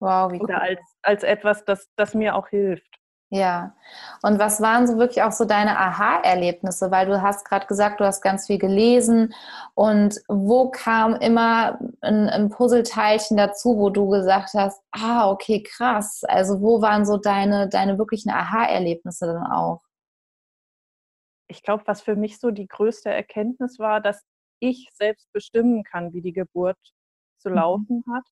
Wow, 0.00 0.32
wie 0.32 0.40
Oder 0.40 0.56
cool. 0.56 0.60
als, 0.60 0.80
als 1.02 1.22
etwas, 1.24 1.64
das, 1.64 1.88
das 1.96 2.14
mir 2.14 2.36
auch 2.36 2.48
hilft. 2.48 2.98
Ja, 3.30 3.76
und 4.22 4.38
was 4.38 4.62
waren 4.62 4.86
so 4.86 4.96
wirklich 4.96 5.22
auch 5.22 5.32
so 5.32 5.44
deine 5.44 5.78
Aha-Erlebnisse? 5.78 6.90
Weil 6.90 7.06
du 7.06 7.20
hast 7.20 7.44
gerade 7.44 7.66
gesagt, 7.66 8.00
du 8.00 8.06
hast 8.06 8.22
ganz 8.22 8.46
viel 8.46 8.58
gelesen 8.58 9.34
und 9.74 10.18
wo 10.28 10.70
kam 10.70 11.14
immer 11.16 11.78
ein, 12.00 12.30
ein 12.30 12.48
Puzzleteilchen 12.48 13.36
dazu, 13.36 13.76
wo 13.76 13.90
du 13.90 14.08
gesagt 14.08 14.54
hast, 14.54 14.82
ah, 14.92 15.30
okay, 15.30 15.62
krass. 15.62 16.24
Also 16.24 16.62
wo 16.62 16.80
waren 16.80 17.04
so 17.04 17.18
deine, 17.18 17.68
deine 17.68 17.98
wirklichen 17.98 18.30
Aha-Erlebnisse 18.30 19.26
dann 19.26 19.46
auch? 19.46 19.82
Ich 21.48 21.62
glaube, 21.62 21.82
was 21.86 22.00
für 22.00 22.16
mich 22.16 22.38
so 22.38 22.50
die 22.50 22.66
größte 22.66 23.10
Erkenntnis 23.10 23.78
war, 23.78 24.00
dass 24.00 24.24
ich 24.58 24.88
selbst 24.94 25.30
bestimmen 25.32 25.84
kann, 25.84 26.14
wie 26.14 26.22
die 26.22 26.32
Geburt 26.32 26.78
zu 27.38 27.50
mhm. 27.50 27.56
laufen 27.56 28.04
hat. 28.10 28.24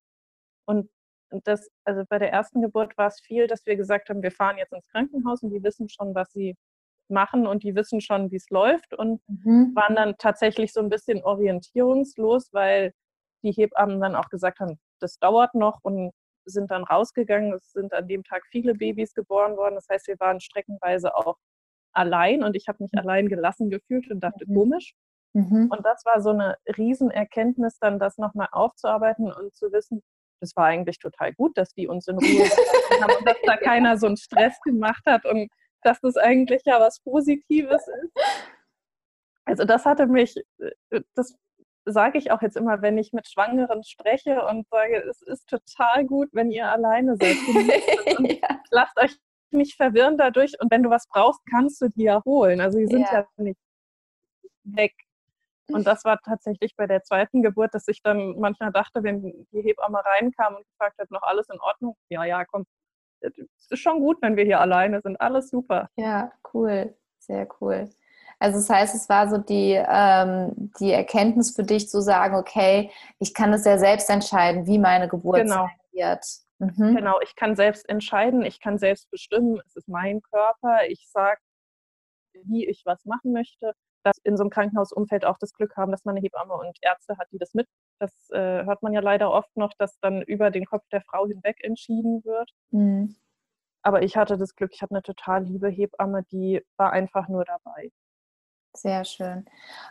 Und 0.65 0.89
das, 1.29 1.69
also 1.83 2.03
bei 2.07 2.19
der 2.19 2.31
ersten 2.31 2.61
Geburt 2.61 2.97
war 2.97 3.07
es 3.07 3.19
viel, 3.19 3.47
dass 3.47 3.65
wir 3.65 3.75
gesagt 3.75 4.09
haben, 4.09 4.23
wir 4.23 4.31
fahren 4.31 4.57
jetzt 4.57 4.73
ins 4.73 4.87
Krankenhaus 4.87 5.43
und 5.43 5.49
die 5.49 5.63
wissen 5.63 5.89
schon, 5.89 6.15
was 6.15 6.31
sie 6.31 6.55
machen 7.09 7.47
und 7.47 7.63
die 7.63 7.75
wissen 7.75 8.01
schon, 8.01 8.31
wie 8.31 8.35
es 8.35 8.49
läuft 8.49 8.93
und 8.93 9.21
mhm. 9.27 9.73
waren 9.75 9.95
dann 9.95 10.15
tatsächlich 10.17 10.73
so 10.73 10.81
ein 10.81 10.89
bisschen 10.89 11.23
orientierungslos, 11.23 12.49
weil 12.53 12.93
die 13.43 13.51
Hebammen 13.51 14.01
dann 14.01 14.15
auch 14.15 14.29
gesagt 14.29 14.59
haben, 14.59 14.79
das 14.99 15.17
dauert 15.19 15.53
noch 15.53 15.79
und 15.83 16.11
sind 16.45 16.71
dann 16.71 16.83
rausgegangen. 16.83 17.53
Es 17.53 17.71
sind 17.71 17.93
an 17.93 18.07
dem 18.07 18.23
Tag 18.23 18.43
viele 18.49 18.73
Babys 18.73 19.13
geboren 19.13 19.57
worden. 19.57 19.75
Das 19.75 19.87
heißt, 19.89 20.07
wir 20.07 20.19
waren 20.19 20.39
streckenweise 20.39 21.15
auch 21.15 21.37
allein 21.93 22.43
und 22.43 22.55
ich 22.55 22.67
habe 22.67 22.83
mich 22.83 22.91
mhm. 22.93 22.99
allein 22.99 23.27
gelassen 23.27 23.69
gefühlt 23.69 24.09
und 24.11 24.21
dachte, 24.21 24.45
mhm. 24.47 24.55
komisch. 24.55 24.93
Mhm. 25.33 25.69
Und 25.69 25.85
das 25.85 26.03
war 26.05 26.21
so 26.21 26.29
eine 26.29 26.57
Riesenerkenntnis, 26.77 27.77
dann 27.79 27.99
das 27.99 28.17
nochmal 28.17 28.47
aufzuarbeiten 28.51 29.31
und 29.31 29.55
zu 29.55 29.71
wissen, 29.71 30.01
das 30.39 30.55
war 30.55 30.65
eigentlich 30.65 30.99
total 30.99 31.33
gut, 31.33 31.57
dass 31.57 31.73
die 31.73 31.87
uns 31.87 32.07
in 32.07 32.17
Ruhe 32.17 32.49
haben 33.01 33.15
und 33.17 33.27
dass 33.27 33.37
da 33.43 33.57
keiner 33.57 33.97
so 33.97 34.07
einen 34.07 34.17
Stress 34.17 34.59
gemacht 34.61 35.03
hat 35.05 35.25
und 35.25 35.49
dass 35.83 35.99
das 36.01 36.17
eigentlich 36.17 36.63
ja 36.65 36.79
was 36.79 36.99
Positives 37.01 37.87
ist. 37.87 38.13
Also 39.45 39.63
das 39.63 39.85
hatte 39.85 40.07
mich, 40.07 40.35
äh, 40.59 41.01
das 41.15 41.35
sage 41.85 42.17
ich 42.17 42.31
auch 42.31 42.41
jetzt 42.41 42.57
immer, 42.57 42.81
wenn 42.81 42.97
ich 42.97 43.13
mit 43.13 43.27
Schwangeren 43.29 43.83
spreche 43.83 44.45
und 44.45 44.67
sage, 44.69 44.97
es 45.09 45.21
ist 45.21 45.47
total 45.47 46.05
gut, 46.05 46.29
wenn 46.33 46.51
ihr 46.51 46.69
alleine 46.69 47.15
seid. 47.15 47.37
ja. 48.19 48.61
Lasst 48.71 48.97
euch 48.99 49.17
nicht 49.51 49.75
verwirren 49.75 50.17
dadurch 50.17 50.59
und 50.59 50.69
wenn 50.69 50.83
du 50.83 50.89
was 50.89 51.07
brauchst, 51.07 51.39
kannst 51.49 51.81
du 51.81 51.87
die 51.89 52.03
ja 52.03 52.21
holen. 52.25 52.59
Also 52.59 52.77
die 52.77 52.87
sind 52.87 53.01
ja, 53.01 53.13
ja 53.13 53.27
nicht 53.37 53.59
weg. 54.63 54.93
Und 55.69 55.85
das 55.85 56.05
war 56.05 56.19
tatsächlich 56.23 56.75
bei 56.75 56.87
der 56.87 57.03
zweiten 57.03 57.41
Geburt, 57.41 57.73
dass 57.73 57.87
ich 57.87 58.01
dann 58.01 58.39
manchmal 58.39 58.71
dachte, 58.71 59.03
wenn 59.03 59.21
die 59.51 59.61
Hebamme 59.61 60.01
reinkam 60.03 60.55
und 60.55 60.65
gefragt 60.67 60.97
hat, 60.99 61.11
noch 61.11 61.23
alles 61.23 61.49
in 61.49 61.59
Ordnung? 61.59 61.95
Ja, 62.09 62.23
ja, 62.23 62.45
komm, 62.45 62.65
es 63.19 63.33
ist 63.69 63.79
schon 63.79 63.99
gut, 63.99 64.17
wenn 64.21 64.35
wir 64.35 64.45
hier 64.45 64.61
alleine 64.61 65.01
sind. 65.01 65.19
Alles 65.19 65.49
super. 65.49 65.89
Ja, 65.95 66.31
cool. 66.53 66.95
Sehr 67.19 67.47
cool. 67.59 67.89
Also 68.39 68.59
das 68.59 68.69
heißt, 68.69 68.95
es 68.95 69.09
war 69.09 69.29
so 69.29 69.37
die, 69.37 69.73
ähm, 69.73 70.71
die 70.79 70.91
Erkenntnis 70.91 71.55
für 71.55 71.63
dich 71.63 71.89
zu 71.89 72.01
sagen, 72.01 72.35
okay, 72.35 72.91
ich 73.19 73.33
kann 73.33 73.51
es 73.51 73.65
ja 73.65 73.77
selbst 73.77 74.09
entscheiden, 74.09 74.67
wie 74.67 74.77
meine 74.77 75.07
Geburt 75.07 75.41
genau. 75.41 75.67
wird. 75.91 76.23
Mhm. 76.59 76.95
Genau, 76.95 77.19
ich 77.21 77.35
kann 77.35 77.55
selbst 77.55 77.89
entscheiden, 77.89 78.43
ich 78.43 78.59
kann 78.59 78.77
selbst 78.77 79.09
bestimmen, 79.09 79.59
es 79.65 79.75
ist 79.75 79.87
mein 79.87 80.21
Körper, 80.21 80.87
ich 80.87 81.07
sage, 81.09 81.39
wie 82.43 82.67
ich 82.67 82.83
was 82.85 83.03
machen 83.05 83.31
möchte 83.31 83.73
dass 84.07 84.17
in 84.23 84.37
so 84.37 84.43
einem 84.43 84.49
Krankenhausumfeld 84.49 85.25
auch 85.25 85.37
das 85.37 85.53
Glück 85.53 85.75
haben, 85.75 85.91
dass 85.91 86.05
man 86.05 86.15
eine 86.15 86.23
Hebamme 86.23 86.53
und 86.53 86.77
Ärzte 86.81 87.17
hat, 87.17 87.27
die 87.31 87.37
das 87.37 87.53
mit. 87.53 87.67
Das 87.99 88.11
äh, 88.31 88.63
hört 88.63 88.81
man 88.81 88.93
ja 88.93 89.01
leider 89.01 89.31
oft 89.31 89.55
noch, 89.57 89.73
dass 89.77 89.99
dann 89.99 90.21
über 90.21 90.49
den 90.49 90.65
Kopf 90.65 90.87
der 90.91 91.01
Frau 91.01 91.27
hinweg 91.27 91.57
entschieden 91.61 92.23
wird. 92.23 92.49
Mhm. 92.71 93.17
Aber 93.81 94.03
ich 94.03 94.15
hatte 94.15 94.37
das 94.37 94.55
Glück, 94.55 94.71
ich 94.73 94.81
hatte 94.81 94.95
eine 94.95 95.01
total 95.01 95.43
liebe 95.43 95.67
Hebamme, 95.67 96.23
die 96.31 96.63
war 96.77 96.93
einfach 96.93 97.27
nur 97.27 97.43
dabei. 97.43 97.91
Sehr 98.73 99.03
schön. 99.05 99.45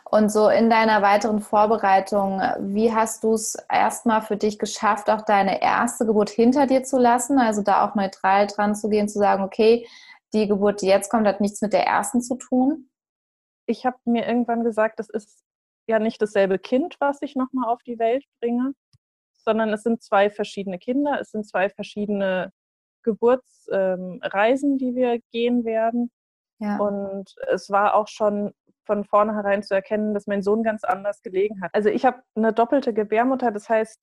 Und 0.05 0.31
so 0.31 0.49
in 0.49 0.69
deiner 0.69 1.01
weiteren 1.01 1.41
Vorbereitung, 1.41 2.41
wie 2.59 2.93
hast 2.93 3.23
du 3.23 3.33
es 3.33 3.55
erstmal 3.71 4.21
für 4.21 4.37
dich 4.37 4.57
geschafft, 4.57 5.09
auch 5.09 5.21
deine 5.23 5.61
erste 5.61 6.05
Geburt 6.05 6.29
hinter 6.29 6.65
dir 6.65 6.83
zu 6.83 6.97
lassen? 6.97 7.37
Also 7.37 7.61
da 7.61 7.85
auch 7.85 7.95
neutral 7.95 8.47
dran 8.47 8.75
zu 8.75 8.89
gehen, 8.89 9.09
zu 9.09 9.19
sagen, 9.19 9.43
okay, 9.43 9.87
die 10.33 10.47
Geburt, 10.47 10.81
die 10.81 10.87
jetzt 10.87 11.09
kommt, 11.09 11.27
hat 11.27 11.41
nichts 11.41 11.61
mit 11.61 11.73
der 11.73 11.85
ersten 11.85 12.21
zu 12.21 12.35
tun? 12.35 12.89
Ich 13.67 13.85
habe 13.85 13.97
mir 14.05 14.25
irgendwann 14.25 14.63
gesagt, 14.63 14.99
das 14.99 15.09
ist 15.09 15.43
ja 15.87 15.99
nicht 15.99 16.21
dasselbe 16.21 16.57
Kind, 16.57 16.95
was 16.99 17.21
ich 17.21 17.35
nochmal 17.35 17.69
auf 17.69 17.83
die 17.83 17.99
Welt 17.99 18.25
bringe, 18.41 18.73
sondern 19.35 19.71
es 19.71 19.83
sind 19.83 20.01
zwei 20.01 20.29
verschiedene 20.29 20.79
Kinder, 20.79 21.19
es 21.21 21.31
sind 21.31 21.45
zwei 21.45 21.69
verschiedene 21.69 22.51
Geburtsreisen, 23.03 24.71
ähm, 24.71 24.77
die 24.77 24.95
wir 24.95 25.19
gehen 25.31 25.63
werden. 25.63 26.11
Ja. 26.59 26.77
Und 26.77 27.35
es 27.49 27.69
war 27.69 27.95
auch 27.95 28.07
schon 28.07 28.53
von 28.85 29.03
vornherein 29.03 29.63
zu 29.63 29.75
erkennen, 29.75 30.13
dass 30.13 30.27
mein 30.27 30.41
Sohn 30.41 30.63
ganz 30.63 30.83
anders 30.83 31.21
gelegen 31.21 31.61
hat. 31.61 31.71
Also 31.73 31.89
ich 31.89 32.05
habe 32.05 32.21
eine 32.35 32.53
doppelte 32.53 32.93
Gebärmutter, 32.93 33.51
das 33.51 33.69
heißt, 33.69 33.99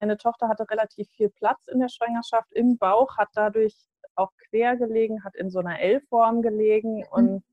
meine 0.00 0.16
Tochter 0.16 0.48
hatte 0.48 0.68
relativ 0.70 1.08
viel 1.10 1.28
Platz 1.30 1.66
in 1.68 1.80
der 1.80 1.88
Schwangerschaft 1.88 2.52
im 2.52 2.78
Bauch, 2.78 3.16
hat 3.16 3.28
dadurch 3.34 3.74
auch 4.14 4.30
quer 4.48 4.76
gelegen, 4.76 5.24
hat 5.24 5.34
in 5.36 5.50
so 5.50 5.58
einer 5.58 5.80
L-Form 5.80 6.42
gelegen 6.42 6.98
mhm. 6.98 7.06
und 7.10 7.44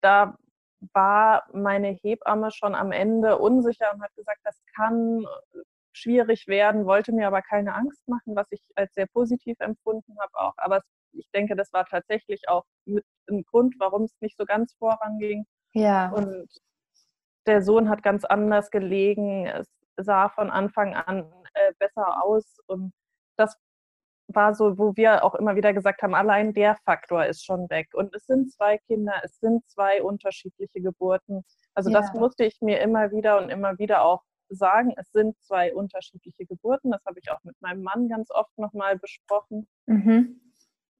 da 0.00 0.36
war 0.92 1.44
meine 1.52 1.88
Hebamme 1.88 2.50
schon 2.50 2.74
am 2.74 2.92
Ende 2.92 3.38
unsicher 3.38 3.92
und 3.92 4.02
hat 4.02 4.14
gesagt, 4.14 4.40
das 4.44 4.60
kann 4.76 5.24
schwierig 5.92 6.46
werden, 6.46 6.86
wollte 6.86 7.12
mir 7.12 7.26
aber 7.26 7.42
keine 7.42 7.74
Angst 7.74 8.06
machen, 8.08 8.36
was 8.36 8.46
ich 8.50 8.60
als 8.76 8.94
sehr 8.94 9.06
positiv 9.06 9.56
empfunden 9.60 10.16
habe 10.20 10.32
auch. 10.34 10.54
Aber 10.56 10.80
ich 11.12 11.28
denke, 11.32 11.56
das 11.56 11.72
war 11.72 11.86
tatsächlich 11.86 12.48
auch 12.48 12.64
mit 12.84 13.04
ein 13.28 13.42
Grund, 13.44 13.74
warum 13.78 14.04
es 14.04 14.14
nicht 14.20 14.36
so 14.36 14.44
ganz 14.44 14.74
voranging. 14.78 15.44
Ja. 15.72 16.10
Und 16.10 16.48
der 17.46 17.62
Sohn 17.62 17.88
hat 17.88 18.02
ganz 18.02 18.24
anders 18.24 18.70
gelegen. 18.70 19.46
Es 19.46 19.66
sah 19.96 20.28
von 20.28 20.50
Anfang 20.50 20.94
an 20.94 21.32
äh, 21.54 21.72
besser 21.78 22.22
aus 22.22 22.58
und 22.66 22.92
das 23.36 23.56
war 24.28 24.54
so, 24.54 24.78
wo 24.78 24.94
wir 24.96 25.24
auch 25.24 25.34
immer 25.34 25.56
wieder 25.56 25.72
gesagt 25.72 26.02
haben, 26.02 26.14
allein 26.14 26.52
der 26.52 26.76
Faktor 26.84 27.24
ist 27.24 27.44
schon 27.44 27.68
weg. 27.70 27.88
Und 27.94 28.14
es 28.14 28.26
sind 28.26 28.52
zwei 28.52 28.78
Kinder, 28.78 29.14
es 29.22 29.38
sind 29.40 29.66
zwei 29.68 30.02
unterschiedliche 30.02 30.80
Geburten. 30.80 31.44
Also 31.74 31.90
ja. 31.90 32.00
das 32.00 32.12
musste 32.12 32.44
ich 32.44 32.60
mir 32.60 32.80
immer 32.80 33.10
wieder 33.10 33.38
und 33.38 33.48
immer 33.48 33.78
wieder 33.78 34.02
auch 34.04 34.22
sagen, 34.50 34.92
es 34.96 35.10
sind 35.12 35.38
zwei 35.42 35.74
unterschiedliche 35.74 36.46
Geburten. 36.46 36.90
Das 36.90 37.04
habe 37.06 37.18
ich 37.18 37.30
auch 37.30 37.42
mit 37.42 37.60
meinem 37.60 37.82
Mann 37.82 38.08
ganz 38.08 38.30
oft 38.30 38.56
nochmal 38.58 38.98
besprochen. 38.98 39.66
Mhm. 39.86 40.40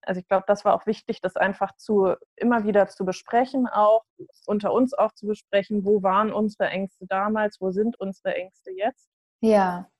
Also 0.02 0.20
ich 0.20 0.28
glaube, 0.28 0.44
das 0.46 0.64
war 0.64 0.74
auch 0.74 0.86
wichtig, 0.86 1.20
das 1.20 1.36
einfach 1.36 1.76
zu 1.76 2.14
immer 2.36 2.64
wieder 2.64 2.88
zu 2.88 3.04
besprechen, 3.04 3.66
auch 3.66 4.04
unter 4.46 4.72
uns 4.72 4.94
auch 4.94 5.12
zu 5.12 5.26
besprechen, 5.26 5.84
wo 5.84 6.02
waren 6.02 6.32
unsere 6.32 6.68
Ängste 6.70 7.06
damals, 7.06 7.60
wo 7.60 7.70
sind 7.72 7.98
unsere 8.00 8.34
Ängste 8.34 8.70
jetzt. 8.70 9.10
Ja. 9.40 9.90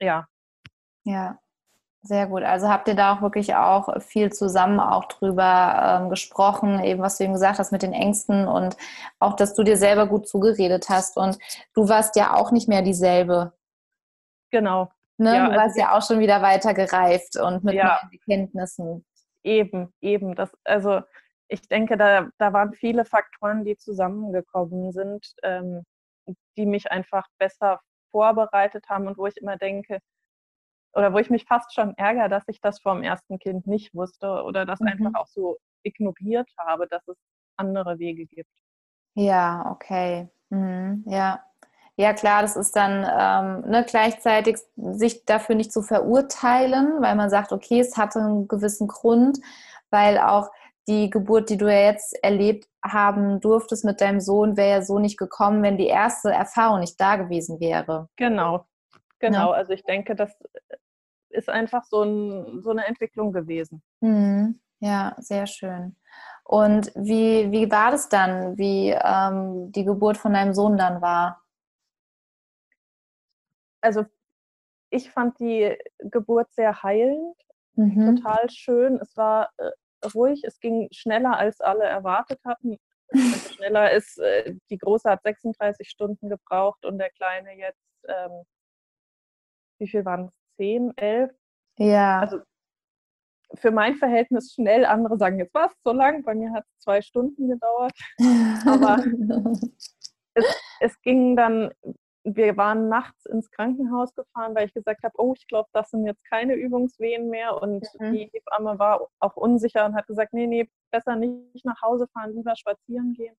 Ja. 0.00 0.26
Ja. 1.04 1.38
Sehr 2.04 2.26
gut. 2.26 2.42
Also 2.42 2.68
habt 2.68 2.88
ihr 2.88 2.96
da 2.96 3.14
auch 3.14 3.22
wirklich 3.22 3.54
auch 3.54 4.02
viel 4.02 4.32
zusammen 4.32 4.80
auch 4.80 5.04
drüber 5.04 6.00
ähm, 6.02 6.10
gesprochen, 6.10 6.82
eben 6.82 7.00
was 7.00 7.16
du 7.16 7.24
eben 7.24 7.32
gesagt 7.32 7.60
hast 7.60 7.70
mit 7.70 7.82
den 7.82 7.92
Ängsten 7.92 8.48
und 8.48 8.76
auch, 9.20 9.36
dass 9.36 9.54
du 9.54 9.62
dir 9.62 9.76
selber 9.76 10.08
gut 10.08 10.26
zugeredet 10.28 10.88
hast 10.88 11.16
und 11.16 11.38
du 11.74 11.88
warst 11.88 12.16
ja 12.16 12.34
auch 12.34 12.50
nicht 12.50 12.68
mehr 12.68 12.82
dieselbe. 12.82 13.52
Genau. 14.50 14.90
Ne? 15.16 15.36
Ja, 15.36 15.48
du 15.48 15.56
warst 15.56 15.78
also 15.78 15.80
ja 15.80 15.96
auch 15.96 16.02
schon 16.02 16.18
wieder 16.18 16.42
weiter 16.42 16.74
gereift 16.74 17.36
und 17.36 17.62
mit 17.62 17.74
ja, 17.74 18.00
neuen 18.02 18.12
Erkenntnissen. 18.12 19.04
Eben, 19.44 19.92
eben. 20.00 20.34
Das, 20.34 20.50
also 20.64 21.02
ich 21.46 21.68
denke, 21.68 21.96
da, 21.96 22.28
da 22.38 22.52
waren 22.52 22.72
viele 22.72 23.04
Faktoren, 23.04 23.64
die 23.64 23.76
zusammengekommen 23.76 24.90
sind, 24.90 25.34
ähm, 25.44 25.84
die 26.56 26.66
mich 26.66 26.90
einfach 26.90 27.28
besser 27.38 27.80
vorbereitet 28.10 28.88
haben 28.88 29.06
und 29.06 29.18
wo 29.18 29.26
ich 29.26 29.36
immer 29.36 29.56
denke, 29.56 29.98
oder 30.94 31.12
wo 31.12 31.18
ich 31.18 31.30
mich 31.30 31.44
fast 31.44 31.74
schon 31.74 31.96
ärgere, 31.96 32.28
dass 32.28 32.44
ich 32.48 32.60
das 32.60 32.80
vom 32.80 33.02
ersten 33.02 33.38
Kind 33.38 33.66
nicht 33.66 33.94
wusste 33.94 34.42
oder 34.42 34.66
das 34.66 34.80
mhm. 34.80 34.88
einfach 34.88 35.14
auch 35.20 35.26
so 35.26 35.58
ignoriert 35.82 36.48
habe, 36.58 36.86
dass 36.86 37.06
es 37.08 37.16
andere 37.56 37.98
Wege 37.98 38.26
gibt. 38.26 38.50
Ja, 39.14 39.70
okay. 39.70 40.28
Mhm. 40.50 41.04
Ja. 41.06 41.42
Ja, 41.96 42.14
klar, 42.14 42.40
das 42.40 42.56
ist 42.56 42.74
dann 42.74 43.04
ähm, 43.04 43.70
ne, 43.70 43.84
gleichzeitig 43.86 44.56
sich 44.76 45.26
dafür 45.26 45.54
nicht 45.54 45.72
zu 45.72 45.82
verurteilen, 45.82 47.02
weil 47.02 47.14
man 47.16 47.28
sagt, 47.28 47.52
okay, 47.52 47.80
es 47.80 47.98
hatte 47.98 48.18
einen 48.18 48.48
gewissen 48.48 48.88
Grund, 48.88 49.38
weil 49.90 50.18
auch 50.18 50.50
die 50.88 51.10
Geburt, 51.10 51.50
die 51.50 51.58
du 51.58 51.66
ja 51.70 51.92
jetzt 51.92 52.14
erlebt 52.24 52.66
haben 52.82 53.40
durftest 53.40 53.84
mit 53.84 54.00
deinem 54.00 54.20
Sohn, 54.20 54.56
wäre 54.56 54.78
ja 54.78 54.82
so 54.82 54.98
nicht 54.98 55.18
gekommen, 55.18 55.62
wenn 55.62 55.76
die 55.76 55.86
erste 55.86 56.32
Erfahrung 56.32 56.80
nicht 56.80 56.98
da 56.98 57.16
gewesen 57.16 57.60
wäre. 57.60 58.08
Genau, 58.16 58.64
Genau, 59.22 59.52
ja. 59.52 59.56
also 59.56 59.72
ich 59.72 59.84
denke, 59.84 60.16
das 60.16 60.36
ist 61.32 61.48
einfach 61.48 61.84
so, 61.84 62.02
ein, 62.02 62.62
so 62.62 62.70
eine 62.70 62.86
Entwicklung 62.86 63.32
gewesen. 63.32 63.82
Mhm. 64.00 64.60
Ja, 64.80 65.14
sehr 65.18 65.46
schön. 65.46 65.96
Und 66.44 66.90
wie, 66.94 67.50
wie 67.52 67.70
war 67.70 67.92
das 67.92 68.08
dann, 68.08 68.58
wie 68.58 68.90
ähm, 68.90 69.70
die 69.72 69.84
Geburt 69.84 70.16
von 70.16 70.32
deinem 70.32 70.54
Sohn 70.54 70.76
dann 70.76 71.00
war? 71.00 71.40
Also 73.80 74.04
ich 74.90 75.10
fand 75.10 75.38
die 75.38 75.76
Geburt 75.98 76.52
sehr 76.52 76.82
heilend, 76.82 77.36
mhm. 77.74 78.16
total 78.16 78.50
schön. 78.50 78.98
Es 79.00 79.16
war 79.16 79.50
äh, 79.56 79.70
ruhig, 80.14 80.42
es 80.44 80.60
ging 80.60 80.88
schneller, 80.90 81.36
als 81.36 81.60
alle 81.60 81.84
erwartet 81.84 82.40
hatten. 82.44 82.76
Also 83.08 83.54
schneller 83.54 83.92
ist, 83.92 84.18
äh, 84.18 84.54
die 84.70 84.78
Große 84.78 85.08
hat 85.08 85.22
36 85.22 85.88
Stunden 85.88 86.28
gebraucht 86.28 86.84
und 86.84 86.98
der 86.98 87.10
Kleine 87.10 87.56
jetzt, 87.56 88.04
ähm, 88.08 88.44
wie 89.78 89.88
viel 89.88 90.04
waren 90.04 90.26
es? 90.26 90.41
10, 90.56 90.96
11? 90.96 91.30
Ja. 91.78 92.20
Also 92.20 92.38
für 93.54 93.70
mein 93.70 93.96
Verhältnis 93.96 94.52
schnell. 94.54 94.84
Andere 94.84 95.18
sagen, 95.18 95.38
jetzt 95.38 95.54
war 95.54 95.66
es 95.66 95.74
so 95.84 95.92
lang. 95.92 96.22
Bei 96.24 96.34
mir 96.34 96.52
hat 96.52 96.64
es 96.64 96.84
zwei 96.84 97.02
Stunden 97.02 97.48
gedauert. 97.48 97.92
Aber 98.66 99.04
es, 100.34 100.60
es 100.80 101.00
ging 101.02 101.36
dann 101.36 101.70
wir 102.24 102.56
waren 102.56 102.88
nachts 102.88 103.26
ins 103.26 103.50
Krankenhaus 103.50 104.14
gefahren, 104.14 104.54
weil 104.54 104.66
ich 104.66 104.74
gesagt 104.74 105.02
habe, 105.02 105.14
oh, 105.18 105.34
ich 105.36 105.46
glaube, 105.48 105.68
das 105.72 105.90
sind 105.90 106.06
jetzt 106.06 106.24
keine 106.24 106.54
Übungswehen 106.54 107.28
mehr. 107.28 107.60
Und 107.60 107.86
mhm. 107.98 108.12
die 108.12 108.30
Hebamme 108.32 108.78
war 108.78 109.08
auch 109.18 109.36
unsicher 109.36 109.84
und 109.84 109.94
hat 109.94 110.06
gesagt, 110.06 110.32
nee, 110.32 110.46
nee, 110.46 110.68
besser 110.90 111.16
nicht 111.16 111.64
nach 111.64 111.82
Hause 111.82 112.06
fahren, 112.12 112.32
lieber 112.34 112.54
spazieren 112.54 113.14
gehen. 113.14 113.34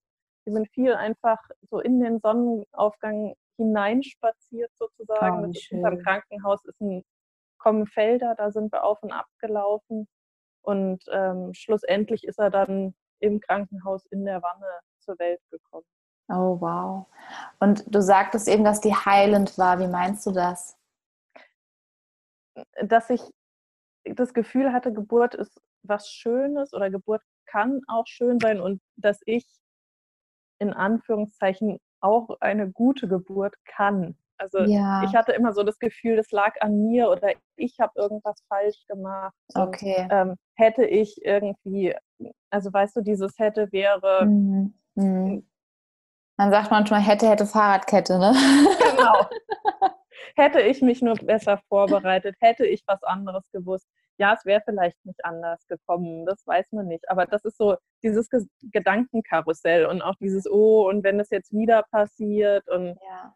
Wir 0.46 0.54
sind 0.54 0.70
viel 0.72 0.94
einfach 0.94 1.40
so 1.70 1.80
in 1.80 2.02
den 2.02 2.20
Sonnenaufgang 2.20 3.36
hineinspaziert 3.58 4.72
sozusagen. 4.76 5.44
Oh, 5.44 5.48
das 5.48 5.58
ist 5.58 5.68
hinterm 5.68 6.00
Krankenhaus 6.00 6.64
ist 6.66 6.82
ein, 6.82 7.04
kommen 7.58 7.88
Felder, 7.88 8.36
da 8.36 8.52
sind 8.52 8.72
wir 8.72 8.84
auf 8.84 9.02
und 9.04 9.12
ab 9.12 9.28
gelaufen. 9.40 10.08
Und 10.62 11.04
ähm, 11.12 11.54
schlussendlich 11.54 12.24
ist 12.24 12.40
er 12.40 12.50
dann 12.50 12.96
im 13.20 13.40
Krankenhaus 13.40 14.06
in 14.08 14.26
der 14.26 14.42
Wanne 14.42 14.68
zur 15.00 15.18
Welt 15.20 15.42
gekommen. 15.50 15.86
Oh, 16.30 16.60
wow. 16.60 17.06
Und 17.60 17.84
du 17.94 18.02
sagtest 18.02 18.48
eben, 18.48 18.64
dass 18.64 18.82
die 18.82 18.94
heilend 18.94 19.58
war. 19.58 19.80
Wie 19.80 19.88
meinst 19.88 20.26
du 20.26 20.32
das? 20.32 20.78
Dass 22.82 23.10
ich 23.10 23.22
das 24.06 24.34
Gefühl 24.34 24.72
hatte, 24.72 24.94
Geburt 24.94 25.36
ist 25.36 25.62
was 25.84 26.10
Schönes 26.10 26.74
oder 26.74 26.90
Geburt 26.90 27.22
kann 27.46 27.82
auch 27.88 28.08
schön 28.08 28.40
sein 28.40 28.62
und 28.62 28.82
dass 28.96 29.20
ich 29.26 29.46
in 30.60 30.74
Anführungszeichen 30.74 31.80
auch 32.04 32.38
eine 32.40 32.70
gute 32.70 33.08
Geburt 33.08 33.56
kann. 33.66 34.16
Also 34.38 34.60
ja. 34.60 35.04
ich 35.04 35.16
hatte 35.16 35.32
immer 35.32 35.54
so 35.54 35.64
das 35.64 35.80
Gefühl, 35.80 36.18
das 36.18 36.32
lag 36.32 36.56
an 36.60 36.84
mir 36.84 37.10
oder 37.10 37.30
ich 37.56 37.80
habe 37.80 37.94
irgendwas 37.96 38.44
falsch 38.50 38.86
gemacht. 38.88 39.34
Okay. 39.56 40.02
Und, 40.04 40.12
ähm, 40.12 40.36
hätte 40.56 40.86
ich 40.86 41.24
irgendwie, 41.24 41.96
also 42.50 42.74
weißt 42.74 42.98
du, 42.98 43.02
dieses 43.02 43.38
hätte 43.38 43.72
wäre, 43.72 44.26
mhm. 44.26 44.74
Mhm. 44.96 45.48
Man 46.38 46.52
sagt 46.52 46.72
manchmal, 46.72 47.02
hätte, 47.02 47.30
hätte 47.30 47.46
Fahrradkette, 47.46 48.18
ne? 48.18 48.34
Genau. 48.34 49.30
hätte 50.36 50.62
ich 50.62 50.82
mich 50.82 51.02
nur 51.02 51.16
besser 51.16 51.60
vorbereitet, 51.70 52.36
hätte 52.40 52.66
ich 52.66 52.84
was 52.88 53.04
anderes 53.04 53.44
gewusst. 53.52 53.88
Ja, 54.18 54.34
es 54.34 54.46
wäre 54.46 54.62
vielleicht 54.64 55.04
nicht 55.06 55.26
anders 55.26 55.66
gekommen, 55.68 56.26
das 56.26 56.46
weiß 56.46 56.72
man 56.72 56.88
nicht. 56.88 57.10
Aber 57.10 57.26
das 57.26 57.44
ist 57.46 57.58
so 57.58 57.78
dieses 58.04 58.30
Gedankenkarussell 58.62 59.86
und 59.86 60.02
auch 60.02 60.16
dieses, 60.16 60.50
oh, 60.50 60.88
und 60.90 61.04
wenn 61.04 61.20
es 61.20 61.30
jetzt 61.32 61.52
wieder 61.54 61.84
passiert 61.84 62.68
und. 62.70 62.98
Ja. 63.02 63.36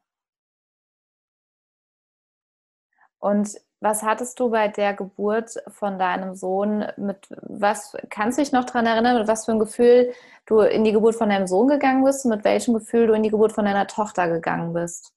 Und 3.20 3.58
was 3.80 4.04
hattest 4.04 4.40
du 4.40 4.50
bei 4.50 4.68
der 4.68 4.94
Geburt 4.94 5.56
von 5.68 6.00
deinem 6.00 6.36
Sohn 6.36 6.86
mit 6.98 7.28
was 7.42 7.96
kannst 8.10 8.38
du 8.38 8.42
dich 8.44 8.52
noch 8.52 8.66
daran 8.66 8.86
erinnern, 8.88 9.18
mit 9.20 9.28
was 9.28 9.46
für 9.46 9.52
ein 9.52 9.60
Gefühl 9.60 10.14
du 10.46 10.62
in 10.62 10.84
die 10.84 10.92
Geburt 10.92 11.16
von 11.16 11.30
deinem 11.30 11.48
Sohn 11.48 11.68
gegangen 11.68 12.04
bist 12.04 12.26
und 12.26 12.32
mit 12.32 12.44
welchem 12.44 12.74
Gefühl 12.74 13.08
du 13.08 13.14
in 13.14 13.24
die 13.24 13.30
Geburt 13.30 13.52
von 13.54 13.66
deiner 13.66 13.88
Tochter 13.88 14.30
gegangen 14.30 14.74
bist? 14.74 15.14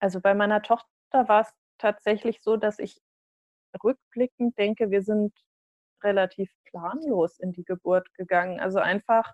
Also 0.00 0.20
bei 0.20 0.34
meiner 0.34 0.62
Tochter 0.62 0.86
war 1.12 1.42
es 1.42 1.48
tatsächlich 1.78 2.42
so, 2.42 2.56
dass 2.56 2.78
ich 2.78 3.00
rückblickend 3.82 4.56
denke, 4.58 4.90
wir 4.90 5.02
sind 5.02 5.32
relativ 6.02 6.50
planlos 6.64 7.38
in 7.38 7.52
die 7.52 7.64
Geburt 7.64 8.12
gegangen. 8.14 8.60
Also 8.60 8.78
einfach, 8.78 9.32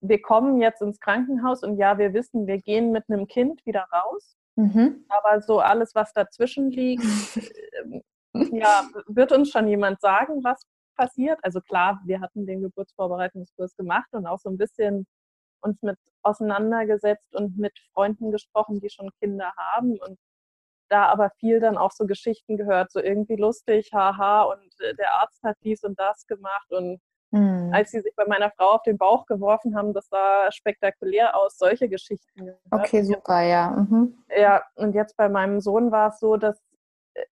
wir 0.00 0.20
kommen 0.20 0.60
jetzt 0.60 0.82
ins 0.82 1.00
Krankenhaus 1.00 1.62
und 1.62 1.78
ja, 1.78 1.98
wir 1.98 2.12
wissen, 2.12 2.46
wir 2.46 2.58
gehen 2.58 2.92
mit 2.92 3.04
einem 3.08 3.26
Kind 3.26 3.64
wieder 3.64 3.86
raus. 3.92 4.36
Mhm. 4.56 5.04
Aber 5.08 5.40
so 5.40 5.60
alles, 5.60 5.94
was 5.94 6.12
dazwischen 6.12 6.70
liegt, 6.70 7.04
ja, 8.34 8.88
wird 9.06 9.32
uns 9.32 9.50
schon 9.50 9.68
jemand 9.68 10.00
sagen, 10.00 10.44
was 10.44 10.66
passiert. 10.96 11.38
Also 11.42 11.60
klar, 11.60 12.00
wir 12.04 12.20
hatten 12.20 12.46
den 12.46 12.60
Geburtsvorbereitungskurs 12.60 13.76
gemacht 13.76 14.08
und 14.12 14.26
auch 14.26 14.38
so 14.38 14.50
ein 14.50 14.58
bisschen 14.58 15.06
uns 15.62 15.80
mit 15.82 15.96
auseinandergesetzt 16.22 17.34
und 17.34 17.56
mit 17.56 17.72
Freunden 17.92 18.30
gesprochen, 18.30 18.80
die 18.80 18.90
schon 18.90 19.10
Kinder 19.20 19.52
haben 19.56 19.98
und 19.98 20.18
da 20.92 21.06
aber 21.06 21.30
viel 21.38 21.60
dann 21.60 21.78
auch 21.78 21.92
so 21.92 22.06
Geschichten 22.06 22.56
gehört, 22.56 22.92
so 22.92 23.00
irgendwie 23.00 23.36
lustig, 23.36 23.90
haha, 23.92 24.42
und 24.42 24.80
äh, 24.80 24.94
der 24.94 25.14
Arzt 25.14 25.42
hat 25.42 25.56
dies 25.64 25.82
und 25.82 25.98
das 25.98 26.26
gemacht 26.26 26.70
und 26.70 27.00
Mhm. 27.32 27.72
Als 27.72 27.90
sie 27.90 28.00
sich 28.00 28.14
bei 28.14 28.26
meiner 28.26 28.50
Frau 28.50 28.72
auf 28.72 28.82
den 28.82 28.98
Bauch 28.98 29.24
geworfen 29.24 29.74
haben, 29.74 29.94
das 29.94 30.06
sah 30.08 30.52
spektakulär 30.52 31.34
aus, 31.34 31.56
solche 31.56 31.88
Geschichten. 31.88 32.44
Gehört. 32.44 32.60
Okay, 32.70 33.02
super, 33.02 33.40
ja. 33.40 33.70
Mhm. 33.70 34.22
Ja, 34.36 34.62
und 34.74 34.94
jetzt 34.94 35.16
bei 35.16 35.30
meinem 35.30 35.60
Sohn 35.60 35.90
war 35.90 36.10
es 36.10 36.20
so, 36.20 36.36
dass 36.36 36.60
äh, 37.14 37.24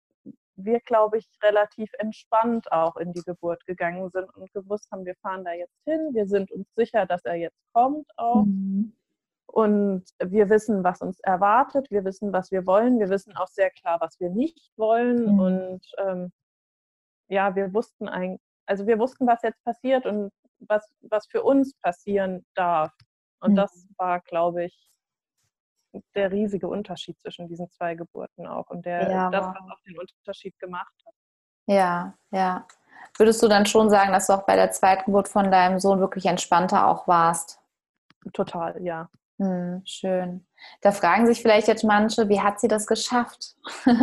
wir, 0.55 0.79
glaube 0.79 1.17
ich, 1.17 1.27
relativ 1.43 1.91
entspannt 1.99 2.71
auch 2.71 2.95
in 2.95 3.11
die 3.11 3.23
Geburt 3.23 3.65
gegangen 3.65 4.09
sind 4.09 4.33
und 4.37 4.51
gewusst 4.53 4.89
haben, 4.89 5.05
wir 5.05 5.15
fahren 5.15 5.43
da 5.43 5.51
jetzt 5.51 5.75
hin, 5.83 6.11
wir 6.13 6.27
sind 6.27 6.49
uns 6.51 6.67
sicher, 6.75 7.05
dass 7.05 7.25
er 7.25 7.35
jetzt 7.35 7.59
kommt 7.73 8.07
auch. 8.15 8.45
Mhm. 8.45 8.93
Und 9.51 10.03
wir 10.23 10.49
wissen, 10.49 10.83
was 10.83 11.01
uns 11.01 11.19
erwartet, 11.21 11.89
wir 11.89 12.05
wissen, 12.05 12.31
was 12.31 12.51
wir 12.51 12.67
wollen, 12.67 12.99
wir 12.99 13.09
wissen 13.09 13.35
auch 13.35 13.47
sehr 13.47 13.71
klar, 13.71 13.99
was 13.99 14.19
wir 14.19 14.29
nicht 14.29 14.71
wollen. 14.77 15.33
Mhm. 15.33 15.39
Und 15.39 15.91
ähm, 15.97 16.31
ja, 17.29 17.55
wir 17.55 17.73
wussten 17.73 18.07
eigentlich, 18.07 18.41
also 18.67 18.85
wir 18.85 18.99
wussten, 18.99 19.25
was 19.25 19.41
jetzt 19.41 19.63
passiert 19.63 20.05
und 20.05 20.31
was, 20.59 20.87
was 21.01 21.25
für 21.27 21.41
uns 21.43 21.73
passieren 21.79 22.45
darf. 22.53 22.91
Und 23.39 23.51
mhm. 23.51 23.55
das 23.55 23.87
war, 23.97 24.19
glaube 24.21 24.65
ich, 24.65 24.91
der 26.13 26.31
riesige 26.31 26.67
Unterschied 26.67 27.19
zwischen 27.19 27.47
diesen 27.47 27.71
zwei 27.71 27.95
Geburten 27.95 28.45
auch 28.45 28.69
und 28.69 28.85
der, 28.85 29.09
ja, 29.09 29.29
das, 29.31 29.47
was 29.47 29.71
auch 29.71 29.81
den 29.87 29.97
Unterschied 29.97 30.57
gemacht 30.59 30.93
hat. 31.05 31.13
Ja, 31.65 32.13
ja. 32.29 32.67
Würdest 33.17 33.41
du 33.41 33.47
dann 33.47 33.65
schon 33.65 33.89
sagen, 33.89 34.11
dass 34.11 34.27
du 34.27 34.33
auch 34.33 34.45
bei 34.45 34.55
der 34.55 34.69
zweiten 34.69 35.05
Geburt 35.05 35.27
von 35.27 35.49
deinem 35.49 35.79
Sohn 35.79 35.99
wirklich 35.99 36.27
entspannter 36.27 36.87
auch 36.87 37.07
warst? 37.07 37.59
Total, 38.33 38.79
ja. 38.83 39.09
Hm, 39.39 39.81
schön. 39.85 40.45
Da 40.81 40.91
fragen 40.91 41.25
sich 41.25 41.41
vielleicht 41.41 41.67
jetzt 41.67 41.83
manche, 41.83 42.27
wie 42.29 42.41
hat 42.41 42.59
sie 42.59 42.67
das 42.67 42.85
geschafft? 42.85 43.55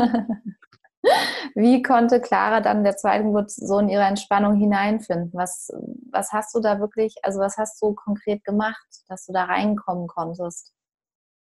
Wie 1.55 1.83
konnte 1.83 2.21
Clara 2.21 2.61
dann 2.61 2.83
der 2.85 2.97
zweiten 2.97 3.27
Geburt 3.27 3.51
so 3.51 3.79
in 3.79 3.89
ihre 3.89 4.03
Entspannung 4.03 4.57
hineinfinden? 4.57 5.31
Was, 5.33 5.71
was 6.11 6.33
hast 6.33 6.55
du 6.55 6.61
da 6.61 6.81
wirklich, 6.81 7.15
also 7.23 7.39
was 7.41 7.57
hast 7.59 7.81
du 7.81 7.95
konkret 7.95 8.45
gemacht, 8.45 8.87
dass 9.09 9.27
du 9.27 9.33
da 9.33 9.45
reinkommen 9.45 10.09
konntest? 10.09 10.75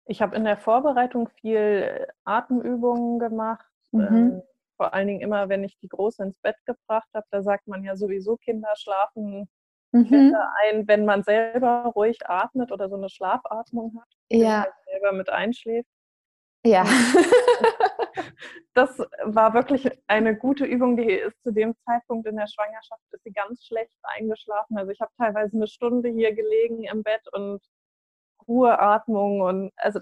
Ich 0.05 0.21
habe 0.21 0.35
in 0.35 0.45
der 0.45 0.57
Vorbereitung 0.57 1.29
viel 1.39 2.07
Atemübungen 2.23 3.19
gemacht. 3.19 3.65
Mhm. 3.91 4.01
Ähm, 4.01 4.41
vor 4.77 4.93
allen 4.93 5.07
Dingen 5.07 5.21
immer, 5.21 5.47
wenn 5.47 5.63
ich 5.63 5.77
die 5.77 5.89
Große 5.89 6.23
ins 6.23 6.39
Bett 6.39 6.57
gebracht 6.65 7.09
habe, 7.13 7.27
da 7.29 7.43
sagt 7.43 7.67
man 7.67 7.83
ja 7.83 7.95
sowieso, 7.95 8.37
Kinder 8.37 8.73
schlafen 8.75 9.47
mhm. 9.91 10.35
ein, 10.63 10.87
wenn 10.87 11.05
man 11.05 11.23
selber 11.23 11.91
ruhig 11.95 12.17
atmet 12.27 12.71
oder 12.71 12.89
so 12.89 12.95
eine 12.95 13.09
Schlafatmung 13.09 13.99
hat, 13.99 14.07
ja. 14.29 14.61
Halt 14.63 14.73
selber 14.85 15.11
mit 15.13 15.29
einschläft. 15.29 15.89
Ja. 16.63 16.85
das 18.73 18.99
war 19.23 19.53
wirklich 19.53 19.89
eine 20.07 20.35
gute 20.37 20.65
Übung. 20.65 20.95
Die 20.95 21.11
ist 21.11 21.41
zu 21.43 21.51
dem 21.51 21.75
Zeitpunkt 21.85 22.27
in 22.27 22.37
der 22.37 22.47
Schwangerschaft 22.47 23.01
ist 23.11 23.23
sie 23.23 23.31
ganz 23.31 23.65
schlecht 23.65 23.91
eingeschlafen. 24.03 24.77
Also 24.77 24.91
ich 24.91 25.01
habe 25.01 25.11
teilweise 25.17 25.55
eine 25.55 25.67
Stunde 25.67 26.09
hier 26.09 26.33
gelegen 26.33 26.83
im 26.83 27.03
Bett 27.03 27.27
und 27.33 27.61
Ruheatmung 28.47 29.41
und 29.41 29.71
also 29.75 29.99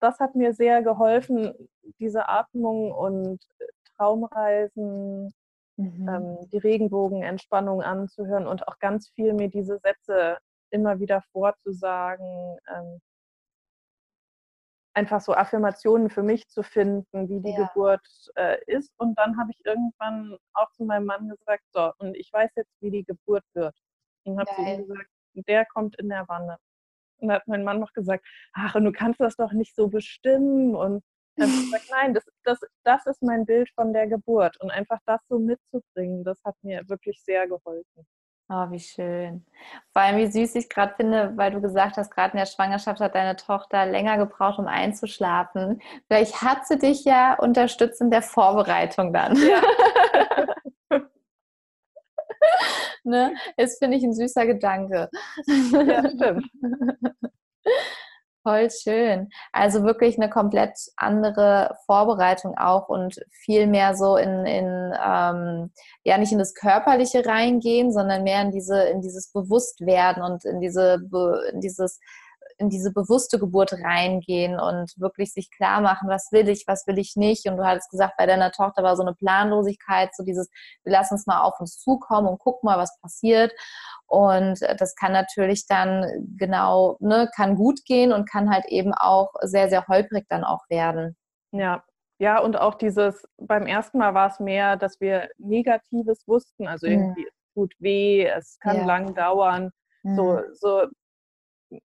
das 0.00 0.18
hat 0.18 0.34
mir 0.34 0.52
sehr 0.52 0.82
geholfen, 0.82 1.54
diese 2.00 2.28
Atmung 2.28 2.92
und 2.92 3.38
Traumreisen, 3.96 5.32
mhm. 5.82 6.08
ähm, 6.08 6.50
die 6.50 6.58
Regenbogenentspannung 6.58 7.82
anzuhören 7.82 8.46
und 8.46 8.66
auch 8.68 8.78
ganz 8.78 9.08
viel 9.10 9.34
mir 9.34 9.48
diese 9.48 9.78
Sätze 9.78 10.38
immer 10.70 10.98
wieder 11.00 11.22
vorzusagen. 11.32 12.58
Ähm, 12.68 13.00
einfach 14.94 15.20
so 15.20 15.34
Affirmationen 15.34 16.10
für 16.10 16.22
mich 16.22 16.48
zu 16.48 16.62
finden, 16.62 17.28
wie 17.28 17.40
die 17.40 17.52
ja. 17.52 17.66
Geburt 17.66 18.06
äh, 18.34 18.58
ist. 18.66 18.92
Und 18.98 19.18
dann 19.18 19.38
habe 19.38 19.50
ich 19.50 19.64
irgendwann 19.64 20.36
auch 20.54 20.70
zu 20.72 20.84
meinem 20.84 21.06
Mann 21.06 21.28
gesagt, 21.28 21.64
so, 21.72 21.92
und 21.98 22.14
ich 22.16 22.32
weiß 22.32 22.50
jetzt, 22.56 22.72
wie 22.80 22.90
die 22.90 23.04
Geburt 23.04 23.44
wird. 23.54 23.74
Und 24.24 24.38
habe 24.38 24.50
zu 24.54 24.62
ihm 24.62 24.86
gesagt, 24.86 25.08
der 25.34 25.64
kommt 25.66 25.98
in 25.98 26.08
der 26.08 26.28
Wanne. 26.28 26.58
Und 27.18 27.28
da 27.28 27.34
hat 27.34 27.48
mein 27.48 27.64
Mann 27.64 27.80
noch 27.80 27.92
gesagt, 27.92 28.26
ach, 28.52 28.74
und 28.74 28.84
du 28.84 28.92
kannst 28.92 29.20
das 29.20 29.36
doch 29.36 29.52
nicht 29.52 29.74
so 29.74 29.88
bestimmen. 29.88 30.74
Und 30.74 31.02
gesagt, 31.36 31.88
nein, 31.90 32.14
das, 32.14 32.24
das, 32.44 32.60
das 32.84 33.06
ist 33.06 33.22
mein 33.22 33.44
Bild 33.44 33.70
von 33.74 33.92
der 33.92 34.06
Geburt. 34.06 34.60
Und 34.60 34.70
einfach 34.70 34.98
das 35.06 35.20
so 35.28 35.38
mitzubringen, 35.38 36.24
das 36.24 36.42
hat 36.44 36.56
mir 36.62 36.88
wirklich 36.88 37.22
sehr 37.22 37.46
geholfen. 37.46 38.06
Oh, 38.48 38.70
wie 38.70 38.80
schön. 38.80 39.46
Vor 39.92 40.02
allem, 40.02 40.18
wie 40.18 40.26
süß 40.26 40.56
ich 40.56 40.68
gerade 40.68 40.94
finde, 40.94 41.32
weil 41.36 41.52
du 41.52 41.62
gesagt 41.62 41.96
hast, 41.96 42.10
gerade 42.10 42.32
in 42.32 42.38
der 42.38 42.46
Schwangerschaft 42.46 43.00
hat 43.00 43.14
deine 43.14 43.36
Tochter 43.36 43.86
länger 43.86 44.18
gebraucht, 44.18 44.58
um 44.58 44.66
einzuschlafen. 44.66 45.80
Vielleicht 46.06 46.42
hat 46.42 46.66
sie 46.66 46.78
dich 46.78 47.04
ja 47.04 47.34
unterstützt 47.38 48.02
in 48.02 48.10
der 48.10 48.20
Vorbereitung 48.20 49.12
dann. 49.14 49.36
Ja. 49.36 49.62
ne? 53.04 53.34
Das 53.56 53.78
finde 53.78 53.96
ich 53.96 54.02
ein 54.04 54.12
süßer 54.12 54.44
Gedanke. 54.44 55.08
Ja, 55.46 56.10
stimmt. 56.10 56.46
Voll 58.42 58.70
schön. 58.70 59.28
Also 59.52 59.84
wirklich 59.84 60.18
eine 60.18 60.28
komplett 60.28 60.76
andere 60.96 61.76
Vorbereitung 61.86 62.56
auch 62.58 62.88
und 62.88 63.20
viel 63.30 63.68
mehr 63.68 63.94
so 63.94 64.16
in, 64.16 64.46
in 64.46 64.92
ähm, 65.00 65.70
ja 66.02 66.18
nicht 66.18 66.32
in 66.32 66.38
das 66.38 66.54
Körperliche 66.54 67.24
reingehen, 67.24 67.92
sondern 67.92 68.24
mehr 68.24 68.42
in 68.42 68.50
diese, 68.50 68.82
in 68.84 69.00
dieses 69.00 69.30
Bewusstwerden 69.30 70.24
und 70.24 70.44
in 70.44 70.60
diese 70.60 71.00
in 71.52 71.60
dieses 71.60 72.00
in 72.62 72.70
diese 72.70 72.92
bewusste 72.92 73.38
Geburt 73.38 73.72
reingehen 73.72 74.58
und 74.58 74.92
wirklich 74.96 75.32
sich 75.32 75.50
klar 75.50 75.80
machen, 75.80 76.08
was 76.08 76.28
will 76.30 76.48
ich, 76.48 76.64
was 76.66 76.86
will 76.86 76.98
ich 76.98 77.16
nicht. 77.16 77.46
Und 77.46 77.56
du 77.56 77.66
hattest 77.66 77.90
gesagt, 77.90 78.14
bei 78.16 78.26
deiner 78.26 78.52
Tochter 78.52 78.82
war 78.82 78.96
so 78.96 79.02
eine 79.02 79.14
Planlosigkeit, 79.14 80.14
so 80.14 80.24
dieses, 80.24 80.48
wir 80.84 80.92
lassen 80.92 81.14
uns 81.14 81.26
mal 81.26 81.42
auf 81.42 81.58
uns 81.60 81.78
zukommen 81.78 82.28
und 82.28 82.38
gucken 82.38 82.66
mal, 82.66 82.78
was 82.78 82.98
passiert. 83.00 83.52
Und 84.06 84.60
das 84.78 84.94
kann 84.94 85.12
natürlich 85.12 85.66
dann 85.66 86.06
genau, 86.38 86.96
ne, 87.00 87.28
kann 87.34 87.56
gut 87.56 87.84
gehen 87.84 88.12
und 88.12 88.30
kann 88.30 88.50
halt 88.50 88.66
eben 88.66 88.94
auch 88.94 89.32
sehr, 89.42 89.68
sehr 89.68 89.86
holprig 89.88 90.26
dann 90.28 90.44
auch 90.44 90.62
werden. 90.68 91.16
Ja, 91.50 91.82
ja, 92.18 92.38
und 92.38 92.56
auch 92.56 92.76
dieses, 92.76 93.26
beim 93.36 93.66
ersten 93.66 93.98
Mal 93.98 94.14
war 94.14 94.30
es 94.30 94.38
mehr, 94.38 94.76
dass 94.76 95.00
wir 95.00 95.28
Negatives 95.38 96.22
wussten, 96.28 96.68
also 96.68 96.86
mhm. 96.86 96.92
irgendwie, 96.92 97.26
es 97.26 97.52
tut 97.54 97.74
weh, 97.80 98.26
es 98.26 98.58
kann 98.60 98.76
ja. 98.76 98.84
lang 98.84 99.14
dauern. 99.16 99.70
Mhm. 100.04 100.16
So, 100.16 100.40
so 100.52 100.86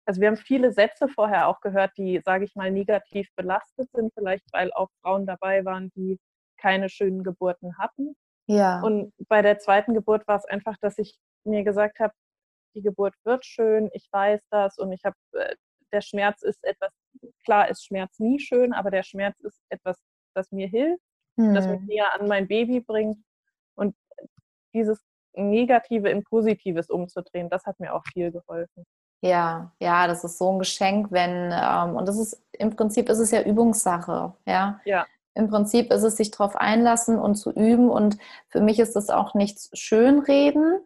also 0.06 0.20
wir 0.20 0.28
haben 0.28 0.36
viele 0.36 0.72
Sätze 0.72 1.08
vorher 1.08 1.48
auch 1.48 1.60
gehört, 1.60 1.92
die, 1.98 2.20
sage 2.24 2.44
ich 2.44 2.54
mal, 2.54 2.70
negativ 2.70 3.28
belastet 3.34 3.90
sind, 3.92 4.14
vielleicht 4.14 4.44
weil 4.52 4.72
auch 4.72 4.88
Frauen 5.02 5.26
dabei 5.26 5.64
waren, 5.64 5.90
die 5.96 6.18
keine 6.58 6.88
schönen 6.88 7.24
Geburten 7.24 7.76
hatten. 7.76 8.16
Ja. 8.46 8.80
Und 8.82 9.12
bei 9.28 9.42
der 9.42 9.58
zweiten 9.58 9.94
Geburt 9.94 10.26
war 10.28 10.36
es 10.36 10.44
einfach, 10.44 10.76
dass 10.80 10.98
ich 10.98 11.18
mir 11.44 11.64
gesagt 11.64 11.98
habe, 11.98 12.14
die 12.74 12.82
Geburt 12.82 13.14
wird 13.24 13.44
schön, 13.44 13.90
ich 13.92 14.08
weiß 14.12 14.40
das 14.50 14.78
und 14.78 14.92
ich 14.92 15.04
habe, 15.04 15.16
äh, 15.32 15.56
der 15.92 16.02
Schmerz 16.02 16.42
ist 16.42 16.62
etwas, 16.62 16.92
klar 17.44 17.68
ist 17.68 17.84
Schmerz 17.84 18.18
nie 18.18 18.38
schön, 18.38 18.72
aber 18.72 18.90
der 18.90 19.02
Schmerz 19.02 19.40
ist 19.40 19.60
etwas, 19.70 19.98
das 20.34 20.52
mir 20.52 20.68
hilft, 20.68 21.02
hm. 21.36 21.54
das 21.54 21.66
mich 21.66 21.80
hm. 21.80 21.86
näher 21.86 22.20
an 22.20 22.28
mein 22.28 22.46
Baby 22.46 22.80
bringt. 22.80 23.18
Und 23.74 23.96
dieses 24.72 25.02
Negative 25.34 26.08
in 26.10 26.22
Positives 26.22 26.90
umzudrehen, 26.90 27.50
das 27.50 27.64
hat 27.66 27.80
mir 27.80 27.94
auch 27.94 28.04
viel 28.12 28.30
geholfen. 28.30 28.84
Ja, 29.26 29.72
ja, 29.80 30.06
das 30.06 30.24
ist 30.24 30.38
so 30.38 30.52
ein 30.52 30.58
Geschenk, 30.58 31.10
wenn, 31.10 31.52
ähm, 31.52 31.96
und 31.96 32.06
das 32.06 32.18
ist 32.18 32.40
im 32.52 32.74
Prinzip 32.74 33.08
ist 33.08 33.18
es 33.18 33.30
ja 33.30 33.42
Übungssache, 33.42 34.32
ja. 34.46 34.80
Ja. 34.84 35.06
Im 35.34 35.48
Prinzip 35.48 35.92
ist 35.92 36.02
es 36.02 36.16
sich 36.16 36.30
darauf 36.30 36.56
einlassen 36.56 37.18
und 37.18 37.34
zu 37.34 37.50
üben. 37.50 37.90
Und 37.90 38.16
für 38.48 38.60
mich 38.60 38.78
ist 38.78 38.96
das 38.96 39.10
auch 39.10 39.34
nichts 39.34 39.68
Schönreden, 39.74 40.80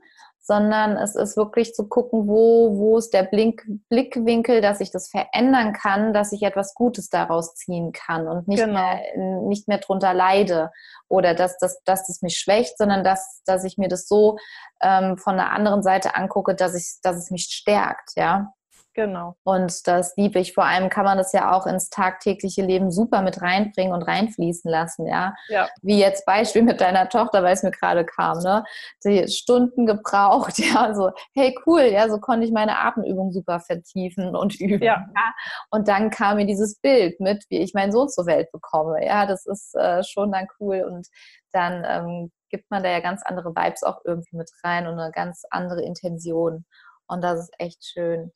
sondern 0.50 0.96
es 0.96 1.14
ist 1.14 1.36
wirklich 1.36 1.74
zu 1.74 1.86
gucken, 1.86 2.26
wo, 2.26 2.76
wo 2.76 2.98
ist 2.98 3.14
der 3.14 3.22
Blink, 3.22 3.62
Blickwinkel, 3.88 4.60
dass 4.60 4.80
ich 4.80 4.90
das 4.90 5.08
verändern 5.08 5.72
kann, 5.72 6.12
dass 6.12 6.32
ich 6.32 6.42
etwas 6.42 6.74
Gutes 6.74 7.08
daraus 7.08 7.54
ziehen 7.54 7.92
kann 7.92 8.26
und 8.26 8.48
nicht, 8.48 8.58
genau. 8.58 8.80
mehr, 8.80 9.00
nicht 9.46 9.68
mehr 9.68 9.78
drunter 9.78 10.12
leide 10.12 10.72
oder 11.06 11.34
dass, 11.34 11.56
dass, 11.58 11.80
dass 11.84 12.08
das 12.08 12.20
mich 12.22 12.36
schwächt, 12.36 12.76
sondern 12.78 13.04
dass, 13.04 13.42
dass 13.46 13.62
ich 13.62 13.78
mir 13.78 13.86
das 13.86 14.08
so 14.08 14.38
ähm, 14.82 15.18
von 15.18 15.36
der 15.36 15.52
anderen 15.52 15.84
Seite 15.84 16.16
angucke, 16.16 16.56
dass, 16.56 16.74
ich, 16.74 16.98
dass 17.00 17.16
es 17.16 17.30
mich 17.30 17.44
stärkt, 17.44 18.10
ja. 18.16 18.52
Genau. 19.00 19.34
Und 19.44 19.86
das 19.86 20.14
liebe 20.18 20.38
ich. 20.40 20.52
Vor 20.52 20.66
allem 20.66 20.90
kann 20.90 21.06
man 21.06 21.16
das 21.16 21.32
ja 21.32 21.56
auch 21.56 21.66
ins 21.66 21.88
tagtägliche 21.88 22.60
Leben 22.60 22.90
super 22.90 23.22
mit 23.22 23.40
reinbringen 23.40 23.94
und 23.94 24.02
reinfließen 24.02 24.70
lassen, 24.70 25.06
ja. 25.06 25.34
ja. 25.48 25.70
Wie 25.80 25.98
jetzt 25.98 26.26
Beispiel 26.26 26.60
mit 26.60 26.82
deiner 26.82 27.08
Tochter, 27.08 27.42
weil 27.42 27.54
es 27.54 27.62
mir 27.62 27.70
gerade 27.70 28.04
kam, 28.04 28.40
ne? 28.40 28.62
Die 29.02 29.26
Stunden 29.28 29.86
gebraucht, 29.86 30.58
ja, 30.58 30.92
so, 30.92 31.12
hey 31.34 31.56
cool, 31.64 31.80
ja, 31.80 32.10
so 32.10 32.18
konnte 32.18 32.44
ich 32.44 32.52
meine 32.52 32.78
Atemübung 32.78 33.32
super 33.32 33.60
vertiefen 33.60 34.36
und 34.36 34.60
üben. 34.60 34.84
Ja. 34.84 35.06
ja? 35.14 35.34
Und 35.70 35.88
dann 35.88 36.10
kam 36.10 36.36
mir 36.36 36.46
dieses 36.46 36.78
Bild 36.78 37.20
mit, 37.20 37.44
wie 37.48 37.60
ich 37.60 37.72
meinen 37.72 37.92
Sohn 37.92 38.10
zur 38.10 38.26
Welt 38.26 38.52
bekomme. 38.52 39.02
Ja, 39.02 39.24
das 39.24 39.46
ist 39.46 39.74
äh, 39.76 40.02
schon 40.04 40.30
dann 40.30 40.46
cool 40.60 40.86
und 40.86 41.06
dann 41.52 41.84
ähm, 41.86 42.32
gibt 42.50 42.70
man 42.70 42.82
da 42.82 42.90
ja 42.90 43.00
ganz 43.00 43.22
andere 43.24 43.56
Vibes 43.56 43.82
auch 43.82 44.02
irgendwie 44.04 44.36
mit 44.36 44.50
rein 44.62 44.86
und 44.86 44.98
eine 44.98 45.10
ganz 45.10 45.44
andere 45.48 45.82
Intention. 45.82 46.66
Und 47.06 47.22
das 47.24 47.40
ist 47.40 47.54
echt 47.58 47.82
schön. 47.84 48.30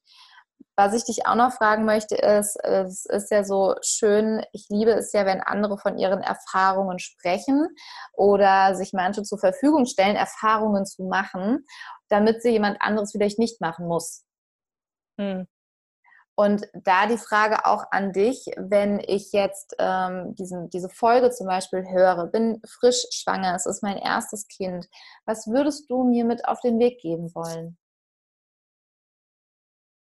Was 0.76 0.92
ich 0.92 1.04
dich 1.04 1.26
auch 1.26 1.36
noch 1.36 1.52
fragen 1.52 1.84
möchte, 1.84 2.16
ist, 2.16 2.56
es 2.64 3.06
ist 3.06 3.30
ja 3.30 3.44
so 3.44 3.76
schön, 3.82 4.44
ich 4.52 4.66
liebe 4.68 4.90
es 4.90 5.12
ja, 5.12 5.24
wenn 5.24 5.40
andere 5.40 5.78
von 5.78 5.98
ihren 5.98 6.20
Erfahrungen 6.20 6.98
sprechen 6.98 7.68
oder 8.12 8.74
sich 8.74 8.92
manche 8.92 9.22
zur 9.22 9.38
Verfügung 9.38 9.86
stellen, 9.86 10.16
Erfahrungen 10.16 10.84
zu 10.84 11.04
machen, 11.04 11.64
damit 12.08 12.42
sie 12.42 12.50
jemand 12.50 12.78
anderes 12.80 13.12
vielleicht 13.12 13.38
nicht 13.38 13.60
machen 13.60 13.86
muss. 13.86 14.24
Hm. 15.20 15.46
Und 16.36 16.66
da 16.74 17.06
die 17.06 17.18
Frage 17.18 17.64
auch 17.64 17.84
an 17.92 18.12
dich, 18.12 18.46
wenn 18.56 18.98
ich 18.98 19.30
jetzt 19.32 19.76
ähm, 19.78 20.34
diesen, 20.34 20.68
diese 20.70 20.88
Folge 20.88 21.30
zum 21.30 21.46
Beispiel 21.46 21.88
höre, 21.88 22.26
bin 22.26 22.60
frisch 22.66 23.06
schwanger, 23.12 23.54
es 23.54 23.66
ist 23.66 23.84
mein 23.84 23.98
erstes 23.98 24.48
Kind, 24.48 24.88
was 25.26 25.46
würdest 25.46 25.88
du 25.88 26.02
mir 26.02 26.24
mit 26.24 26.44
auf 26.44 26.60
den 26.60 26.80
Weg 26.80 27.00
geben 27.00 27.32
wollen? 27.36 27.78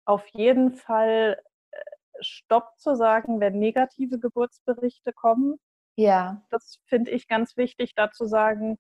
Auf 0.10 0.28
jeden 0.30 0.74
Fall 0.74 1.40
äh, 1.70 1.78
Stopp 2.20 2.80
zu 2.80 2.96
sagen, 2.96 3.40
wenn 3.40 3.60
negative 3.60 4.18
Geburtsberichte 4.18 5.14
kommen. 5.14 5.60
Ja. 5.96 6.42
Das 6.50 6.80
finde 6.86 7.12
ich 7.12 7.28
ganz 7.28 7.58
wichtig, 7.58 7.94
da 7.94 8.10
zu 8.10 8.26
sagen, 8.26 8.80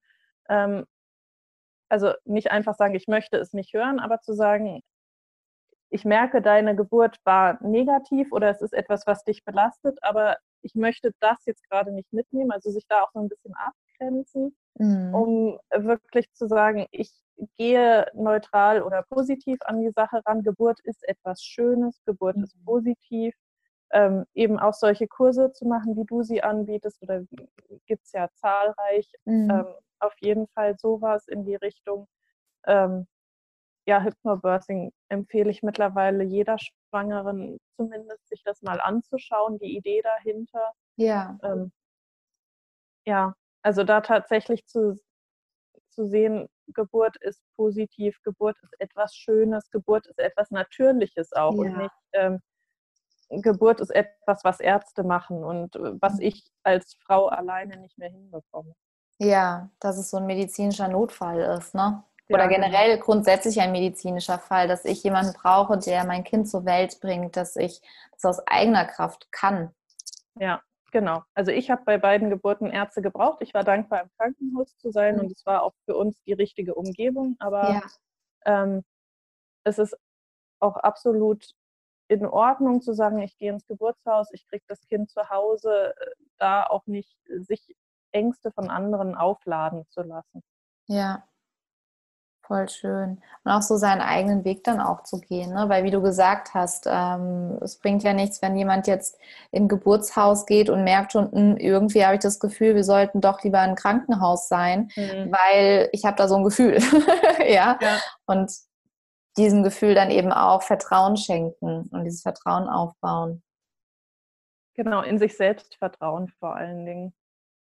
ähm, 0.49 0.85
also 1.87 2.13
nicht 2.25 2.49
einfach 2.49 2.73
sagen, 2.75 2.95
ich 2.95 3.07
möchte 3.07 3.37
es 3.37 3.53
nicht 3.53 3.73
hören, 3.73 3.99
aber 3.99 4.21
zu 4.21 4.33
sagen, 4.33 4.81
ich 5.91 6.03
merke, 6.03 6.41
deine 6.41 6.75
Geburt 6.75 7.17
war 7.25 7.63
negativ 7.63 8.31
oder 8.31 8.49
es 8.49 8.61
ist 8.61 8.73
etwas, 8.73 9.05
was 9.05 9.23
dich 9.23 9.45
belastet, 9.45 9.99
aber 10.01 10.37
ich 10.63 10.73
möchte 10.73 11.11
das 11.19 11.45
jetzt 11.45 11.67
gerade 11.69 11.91
nicht 11.91 12.11
mitnehmen, 12.11 12.51
also 12.51 12.71
sich 12.71 12.87
da 12.87 13.03
auch 13.03 13.11
so 13.13 13.19
ein 13.19 13.29
bisschen 13.29 13.53
abgrenzen, 13.53 14.55
mhm. 14.75 15.13
um 15.13 15.59
wirklich 15.75 16.31
zu 16.33 16.47
sagen, 16.47 16.87
ich 16.89 17.11
gehe 17.57 18.07
neutral 18.13 18.81
oder 18.83 19.03
positiv 19.03 19.59
an 19.65 19.81
die 19.81 19.91
Sache 19.91 20.21
ran. 20.25 20.43
Geburt 20.43 20.79
ist 20.83 21.07
etwas 21.07 21.43
Schönes, 21.43 22.01
Geburt 22.05 22.37
mhm. 22.37 22.43
ist 22.43 22.55
positiv. 22.65 23.35
Ähm, 23.91 24.25
eben 24.35 24.59
auch 24.59 24.73
solche 24.73 25.07
Kurse 25.07 25.51
zu 25.51 25.65
machen, 25.65 25.97
wie 25.97 26.05
du 26.05 26.21
sie 26.21 26.43
anbietest, 26.43 27.01
oder 27.01 27.23
gibt 27.87 28.05
es 28.05 28.11
ja 28.11 28.29
zahlreich. 28.35 29.11
Mhm. 29.25 29.49
Ähm, 29.49 29.65
auf 29.99 30.13
jeden 30.19 30.47
Fall 30.49 30.77
sowas 30.77 31.27
in 31.27 31.43
die 31.43 31.55
Richtung. 31.55 32.07
Ähm, 32.67 33.07
ja, 33.87 34.03
Hypnobirthing 34.03 34.91
empfehle 35.09 35.49
ich 35.49 35.63
mittlerweile 35.63 36.23
jeder 36.23 36.57
Schwangeren 36.59 37.57
zumindest, 37.75 38.27
sich 38.29 38.43
das 38.43 38.61
mal 38.61 38.79
anzuschauen, 38.79 39.57
die 39.57 39.75
Idee 39.75 40.01
dahinter. 40.03 40.73
Ja. 40.97 41.39
Ähm, 41.43 41.71
ja, 43.05 43.33
also 43.63 43.83
da 43.83 44.01
tatsächlich 44.01 44.65
zu, 44.67 44.99
zu 45.99 46.07
sehen, 46.07 46.47
Geburt 46.67 47.17
ist 47.17 47.41
positiv, 47.57 48.21
Geburt 48.23 48.55
ist 48.63 48.73
etwas 48.79 49.13
Schönes, 49.13 49.69
Geburt 49.69 50.07
ist 50.07 50.17
etwas 50.17 50.49
Natürliches 50.49 51.33
auch 51.33 51.53
ja. 51.55 51.59
und 51.59 51.77
nicht 51.77 51.95
ähm, 52.13 52.39
Geburt 53.29 53.81
ist 53.81 53.89
etwas, 53.89 54.45
was 54.45 54.61
Ärzte 54.61 55.03
machen 55.03 55.43
und 55.43 55.75
äh, 55.75 56.01
was 56.01 56.15
mhm. 56.15 56.21
ich 56.21 56.49
als 56.63 56.95
Frau 57.05 57.27
alleine 57.27 57.77
nicht 57.77 57.97
mehr 57.97 58.09
hinbekomme. 58.09 58.73
Ja, 59.17 59.69
dass 59.81 59.97
es 59.97 60.09
so 60.09 60.17
ein 60.17 60.25
medizinischer 60.25 60.87
Notfall 60.87 61.41
ist, 61.57 61.75
ne? 61.75 62.01
Oder 62.29 62.47
genau. 62.47 62.67
generell 62.67 62.97
grundsätzlich 62.99 63.59
ein 63.59 63.71
medizinischer 63.71 64.39
Fall, 64.39 64.67
dass 64.67 64.85
ich 64.85 65.03
jemanden 65.03 65.33
brauche, 65.33 65.77
der 65.79 66.05
mein 66.05 66.23
Kind 66.23 66.47
zur 66.47 66.63
Welt 66.63 66.99
bringt, 67.01 67.35
dass 67.35 67.55
ich 67.55 67.81
das 68.13 68.25
aus 68.25 68.47
eigener 68.47 68.85
Kraft 68.85 69.31
kann. 69.31 69.73
Ja, 70.35 70.61
Genau. 70.91 71.23
Also 71.33 71.51
ich 71.51 71.69
habe 71.69 71.83
bei 71.85 71.97
beiden 71.97 72.29
Geburten 72.29 72.67
Ärzte 72.67 73.01
gebraucht. 73.01 73.41
Ich 73.41 73.53
war 73.53 73.63
dankbar, 73.63 74.03
im 74.03 74.09
Krankenhaus 74.17 74.77
zu 74.77 74.91
sein 74.91 75.15
mhm. 75.15 75.21
und 75.21 75.31
es 75.31 75.45
war 75.45 75.63
auch 75.63 75.73
für 75.85 75.95
uns 75.95 76.21
die 76.23 76.33
richtige 76.33 76.75
Umgebung. 76.75 77.35
Aber 77.39 77.69
ja. 77.69 77.81
ähm, 78.45 78.83
es 79.63 79.79
ist 79.79 79.97
auch 80.59 80.77
absolut 80.77 81.53
in 82.07 82.25
Ordnung 82.25 82.81
zu 82.81 82.93
sagen, 82.93 83.19
ich 83.19 83.37
gehe 83.37 83.51
ins 83.51 83.67
Geburtshaus, 83.67 84.31
ich 84.33 84.47
kriege 84.47 84.63
das 84.67 84.81
Kind 84.87 85.11
zu 85.11 85.29
Hause, 85.29 85.93
äh, 85.95 86.11
da 86.37 86.63
auch 86.63 86.85
nicht 86.87 87.15
sich 87.27 87.75
Ängste 88.11 88.51
von 88.51 88.69
anderen 88.69 89.15
aufladen 89.15 89.85
zu 89.89 90.01
lassen. 90.01 90.41
Ja, 90.87 91.23
Voll 92.49 92.67
schön. 92.67 93.21
Und 93.43 93.51
auch 93.51 93.61
so 93.61 93.77
seinen 93.77 94.01
eigenen 94.01 94.43
Weg 94.43 94.63
dann 94.63 94.81
auch 94.81 95.03
zu 95.03 95.19
gehen, 95.19 95.53
ne? 95.53 95.69
weil 95.69 95.83
wie 95.83 95.91
du 95.91 96.01
gesagt 96.01 96.55
hast, 96.55 96.87
ähm, 96.89 97.59
es 97.61 97.77
bringt 97.77 98.01
ja 98.01 98.11
nichts, 98.11 98.41
wenn 98.41 98.57
jemand 98.57 98.87
jetzt 98.87 99.19
in 99.51 99.65
ein 99.65 99.67
Geburtshaus 99.67 100.47
geht 100.47 100.67
und 100.71 100.83
merkt 100.83 101.11
schon, 101.11 101.25
mh, 101.25 101.31
hm, 101.31 101.57
irgendwie 101.57 102.03
habe 102.03 102.15
ich 102.15 102.21
das 102.21 102.39
Gefühl, 102.39 102.73
wir 102.73 102.83
sollten 102.83 103.21
doch 103.21 103.43
lieber 103.43 103.59
ein 103.59 103.75
Krankenhaus 103.75 104.47
sein, 104.47 104.89
mhm. 104.95 105.31
weil 105.31 105.89
ich 105.91 106.05
habe 106.05 106.17
da 106.17 106.27
so 106.27 106.37
ein 106.37 106.43
Gefühl. 106.43 106.79
ja? 107.47 107.77
ja. 107.79 107.99
Und 108.25 108.51
diesem 109.37 109.61
Gefühl 109.61 109.93
dann 109.93 110.09
eben 110.09 110.31
auch 110.31 110.63
Vertrauen 110.63 111.17
schenken 111.17 111.87
und 111.91 112.03
dieses 112.03 112.23
Vertrauen 112.23 112.67
aufbauen. 112.67 113.43
Genau, 114.73 115.03
in 115.03 115.19
sich 115.19 115.37
selbst 115.37 115.75
Vertrauen 115.75 116.29
vor 116.39 116.55
allen 116.55 116.83
Dingen. 116.83 117.13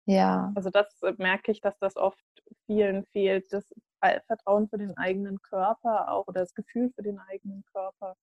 Ja. 0.07 0.51
Also 0.55 0.71
das 0.71 0.87
äh, 1.03 1.13
merke 1.19 1.51
ich, 1.51 1.61
dass 1.61 1.77
das 1.77 1.97
oft 1.97 2.25
vielen 2.65 3.05
fehlt, 3.11 3.53
das 3.53 3.71
Vertrauen 4.25 4.67
für 4.69 4.77
den 4.77 4.97
eigenen 4.97 5.41
Körper 5.41 6.11
auch 6.11 6.27
oder 6.27 6.41
das 6.41 6.53
Gefühl 6.53 6.91
für 6.95 7.03
den 7.03 7.19
eigenen 7.19 7.63
Körper. 7.71 8.15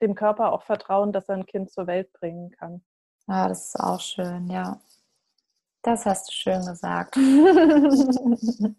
Dem 0.00 0.14
Körper 0.14 0.52
auch 0.52 0.62
Vertrauen, 0.62 1.12
dass 1.12 1.28
er 1.28 1.36
ein 1.36 1.46
Kind 1.46 1.70
zur 1.70 1.86
Welt 1.86 2.12
bringen 2.12 2.50
kann. 2.50 2.82
Ja, 3.28 3.48
das 3.48 3.68
ist 3.68 3.80
auch 3.80 4.00
schön, 4.00 4.48
ja. 4.48 4.80
Das 5.82 6.06
hast 6.06 6.28
du 6.28 6.32
schön 6.32 6.64
gesagt. 6.64 7.16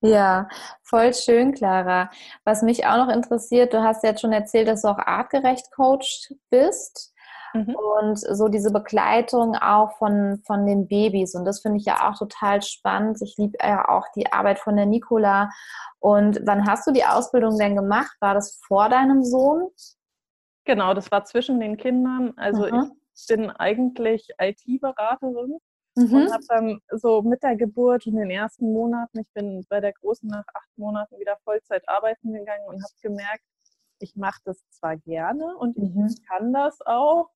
ja, 0.00 0.48
voll 0.82 1.14
schön, 1.14 1.52
Clara. 1.52 2.10
Was 2.44 2.62
mich 2.62 2.86
auch 2.86 2.96
noch 2.96 3.08
interessiert, 3.08 3.72
du 3.72 3.82
hast 3.82 4.02
jetzt 4.02 4.20
schon 4.20 4.32
erzählt, 4.32 4.68
dass 4.68 4.82
du 4.82 4.88
auch 4.88 4.98
artgerecht 4.98 5.70
Coach 5.72 6.32
bist. 6.50 7.13
Mhm. 7.54 7.76
Und 7.76 8.18
so 8.18 8.48
diese 8.48 8.72
Begleitung 8.72 9.54
auch 9.54 9.96
von, 9.98 10.42
von 10.44 10.66
den 10.66 10.88
Babys. 10.88 11.34
Und 11.34 11.44
das 11.44 11.60
finde 11.60 11.78
ich 11.78 11.84
ja 11.84 12.08
auch 12.08 12.18
total 12.18 12.60
spannend. 12.62 13.22
Ich 13.22 13.36
liebe 13.38 13.56
ja 13.62 13.88
auch 13.88 14.06
die 14.16 14.32
Arbeit 14.32 14.58
von 14.58 14.76
der 14.76 14.86
Nicola. 14.86 15.50
Und 16.00 16.40
wann 16.44 16.66
hast 16.66 16.86
du 16.86 16.92
die 16.92 17.04
Ausbildung 17.04 17.56
denn 17.56 17.76
gemacht? 17.76 18.16
War 18.20 18.34
das 18.34 18.60
vor 18.66 18.88
deinem 18.88 19.22
Sohn? 19.22 19.68
Genau, 20.64 20.94
das 20.94 21.10
war 21.12 21.24
zwischen 21.24 21.60
den 21.60 21.76
Kindern. 21.76 22.32
Also 22.36 22.66
mhm. 22.66 22.92
ich 23.14 23.26
bin 23.28 23.50
eigentlich 23.50 24.28
IT-Beraterin 24.40 25.58
mhm. 25.94 26.12
und 26.12 26.32
habe 26.32 26.44
dann 26.48 26.80
so 26.90 27.22
mit 27.22 27.42
der 27.42 27.56
Geburt 27.56 28.06
in 28.06 28.16
den 28.16 28.30
ersten 28.30 28.72
Monaten, 28.72 29.20
ich 29.20 29.30
bin 29.32 29.64
bei 29.68 29.80
der 29.80 29.92
Großen 29.92 30.28
nach 30.28 30.44
acht 30.54 30.70
Monaten 30.76 31.18
wieder 31.18 31.36
Vollzeit 31.44 31.88
arbeiten 31.88 32.32
gegangen 32.32 32.66
und 32.66 32.82
habe 32.82 32.94
gemerkt, 33.02 33.44
ich 34.00 34.16
mache 34.16 34.40
das 34.44 34.58
zwar 34.70 34.96
gerne 34.96 35.56
und 35.56 35.76
mhm. 35.76 36.06
ich 36.06 36.22
kann 36.26 36.52
das 36.52 36.80
auch, 36.84 37.30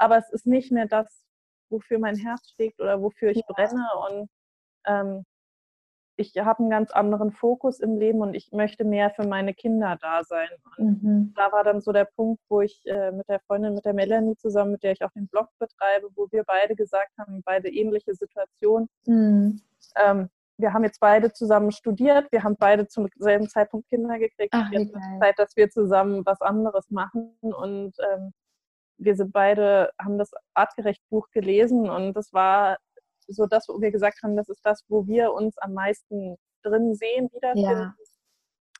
aber 0.00 0.16
es 0.16 0.30
ist 0.30 0.46
nicht 0.46 0.72
mehr 0.72 0.86
das, 0.86 1.24
wofür 1.68 1.98
mein 1.98 2.16
Herz 2.16 2.50
schlägt 2.50 2.80
oder 2.80 3.00
wofür 3.02 3.30
ich 3.30 3.36
ja. 3.36 3.54
brenne. 3.54 3.86
Und 4.08 4.28
ähm, 4.86 5.24
ich 6.16 6.36
habe 6.38 6.60
einen 6.60 6.70
ganz 6.70 6.90
anderen 6.90 7.32
Fokus 7.32 7.80
im 7.80 7.96
Leben 7.98 8.20
und 8.20 8.34
ich 8.34 8.50
möchte 8.52 8.84
mehr 8.84 9.10
für 9.10 9.26
meine 9.26 9.54
Kinder 9.54 9.96
da 10.00 10.24
sein. 10.24 10.48
Und 10.78 11.02
mhm. 11.02 11.32
da 11.34 11.52
war 11.52 11.64
dann 11.64 11.80
so 11.80 11.92
der 11.92 12.06
Punkt, 12.06 12.42
wo 12.48 12.62
ich 12.62 12.82
äh, 12.86 13.12
mit 13.12 13.28
der 13.28 13.40
Freundin, 13.40 13.74
mit 13.74 13.84
der 13.84 13.94
Melanie 13.94 14.36
zusammen, 14.36 14.72
mit 14.72 14.82
der 14.82 14.92
ich 14.92 15.04
auch 15.04 15.12
den 15.12 15.28
Blog 15.28 15.48
betreibe, 15.58 16.08
wo 16.14 16.26
wir 16.30 16.44
beide 16.44 16.74
gesagt 16.74 17.16
haben, 17.18 17.42
beide 17.44 17.68
ähnliche 17.68 18.14
Situationen. 18.14 18.88
Mhm. 19.06 19.60
Ähm, 19.96 20.28
wir 20.56 20.72
haben 20.72 20.84
jetzt 20.84 21.00
beide 21.00 21.32
zusammen 21.32 21.72
studiert, 21.72 22.30
wir 22.32 22.42
haben 22.42 22.56
beide 22.58 22.86
zum 22.86 23.08
selben 23.16 23.48
Zeitpunkt 23.48 23.88
Kinder 23.88 24.18
gekriegt. 24.18 24.52
Ach, 24.52 24.70
jetzt 24.72 24.94
ist 24.94 25.20
Zeit, 25.20 25.38
dass 25.38 25.56
wir 25.56 25.70
zusammen 25.70 26.24
was 26.26 26.40
anderes 26.42 26.90
machen. 26.90 27.34
Und 27.40 27.94
ähm, 28.12 28.32
wir 29.00 29.16
sind 29.16 29.32
beide, 29.32 29.90
haben 30.00 30.18
das 30.18 30.30
artgerecht 30.54 31.02
Buch 31.08 31.28
gelesen 31.30 31.88
und 31.88 32.14
das 32.14 32.32
war 32.32 32.76
so 33.26 33.46
das, 33.46 33.68
wo 33.68 33.80
wir 33.80 33.90
gesagt 33.90 34.22
haben, 34.22 34.36
das 34.36 34.48
ist 34.48 34.64
das, 34.64 34.84
wo 34.88 35.06
wir 35.06 35.32
uns 35.32 35.56
am 35.58 35.72
meisten 35.72 36.36
drin 36.62 36.94
sehen, 36.94 37.30
wiederfinden. 37.32 37.70
Ja. 37.70 37.94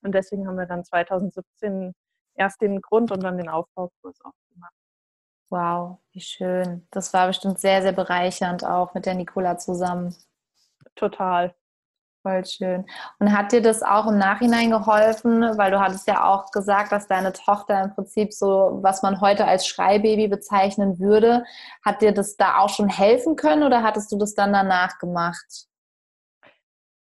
Und 0.03 0.15
deswegen 0.15 0.47
haben 0.47 0.57
wir 0.57 0.67
dann 0.67 0.85
2017 0.85 1.95
erst 2.35 2.61
den 2.61 2.81
Grund 2.81 3.13
und 3.13 3.23
dann 3.23 3.39
den 3.39 3.49
Aufbaukurs 3.49 4.21
auch 4.23 4.33
gemacht. 4.53 4.75
Wow, 5.51 5.99
wie 6.13 6.21
schön. 6.21 6.87
Das 6.91 7.13
war 7.13 7.27
bestimmt 7.27 7.59
sehr, 7.59 7.83
sehr 7.83 7.93
bereichernd 7.93 8.65
auch 8.65 8.95
mit 8.95 9.07
der 9.07 9.15
Nicola 9.15 9.59
zusammen. 9.59 10.15
Total. 10.95 11.55
Voll 12.23 12.45
schön. 12.45 12.85
Und 13.19 13.33
hat 13.33 13.53
dir 13.53 13.63
das 13.63 13.83
auch 13.83 14.07
im 14.07 14.19
Nachhinein 14.19 14.71
geholfen, 14.71 15.41
weil 15.57 15.71
du 15.71 15.81
hattest 15.81 16.07
ja 16.07 16.25
auch 16.25 16.51
gesagt, 16.51 16.93
dass 16.93 17.07
deine 17.07 17.33
Tochter 17.33 17.83
im 17.83 17.95
Prinzip 17.95 18.35
so, 18.35 18.79
was 18.83 19.03
man 19.03 19.23
heute 19.23 19.47
als 19.47 19.67
Schreibaby 19.67 20.29
bezeichnen 20.29 20.99
würde, 20.99 21.45
hat 21.83 22.03
dir 22.03 22.13
das 22.13 22.37
da 22.37 22.59
auch 22.59 22.69
schon 22.69 22.91
helfen 22.91 23.37
können 23.37 23.63
oder 23.63 23.83
hattest 23.83 24.13
du 24.13 24.19
das 24.19 24.35
dann 24.35 24.53
danach 24.53 24.99
gemacht? 24.99 25.67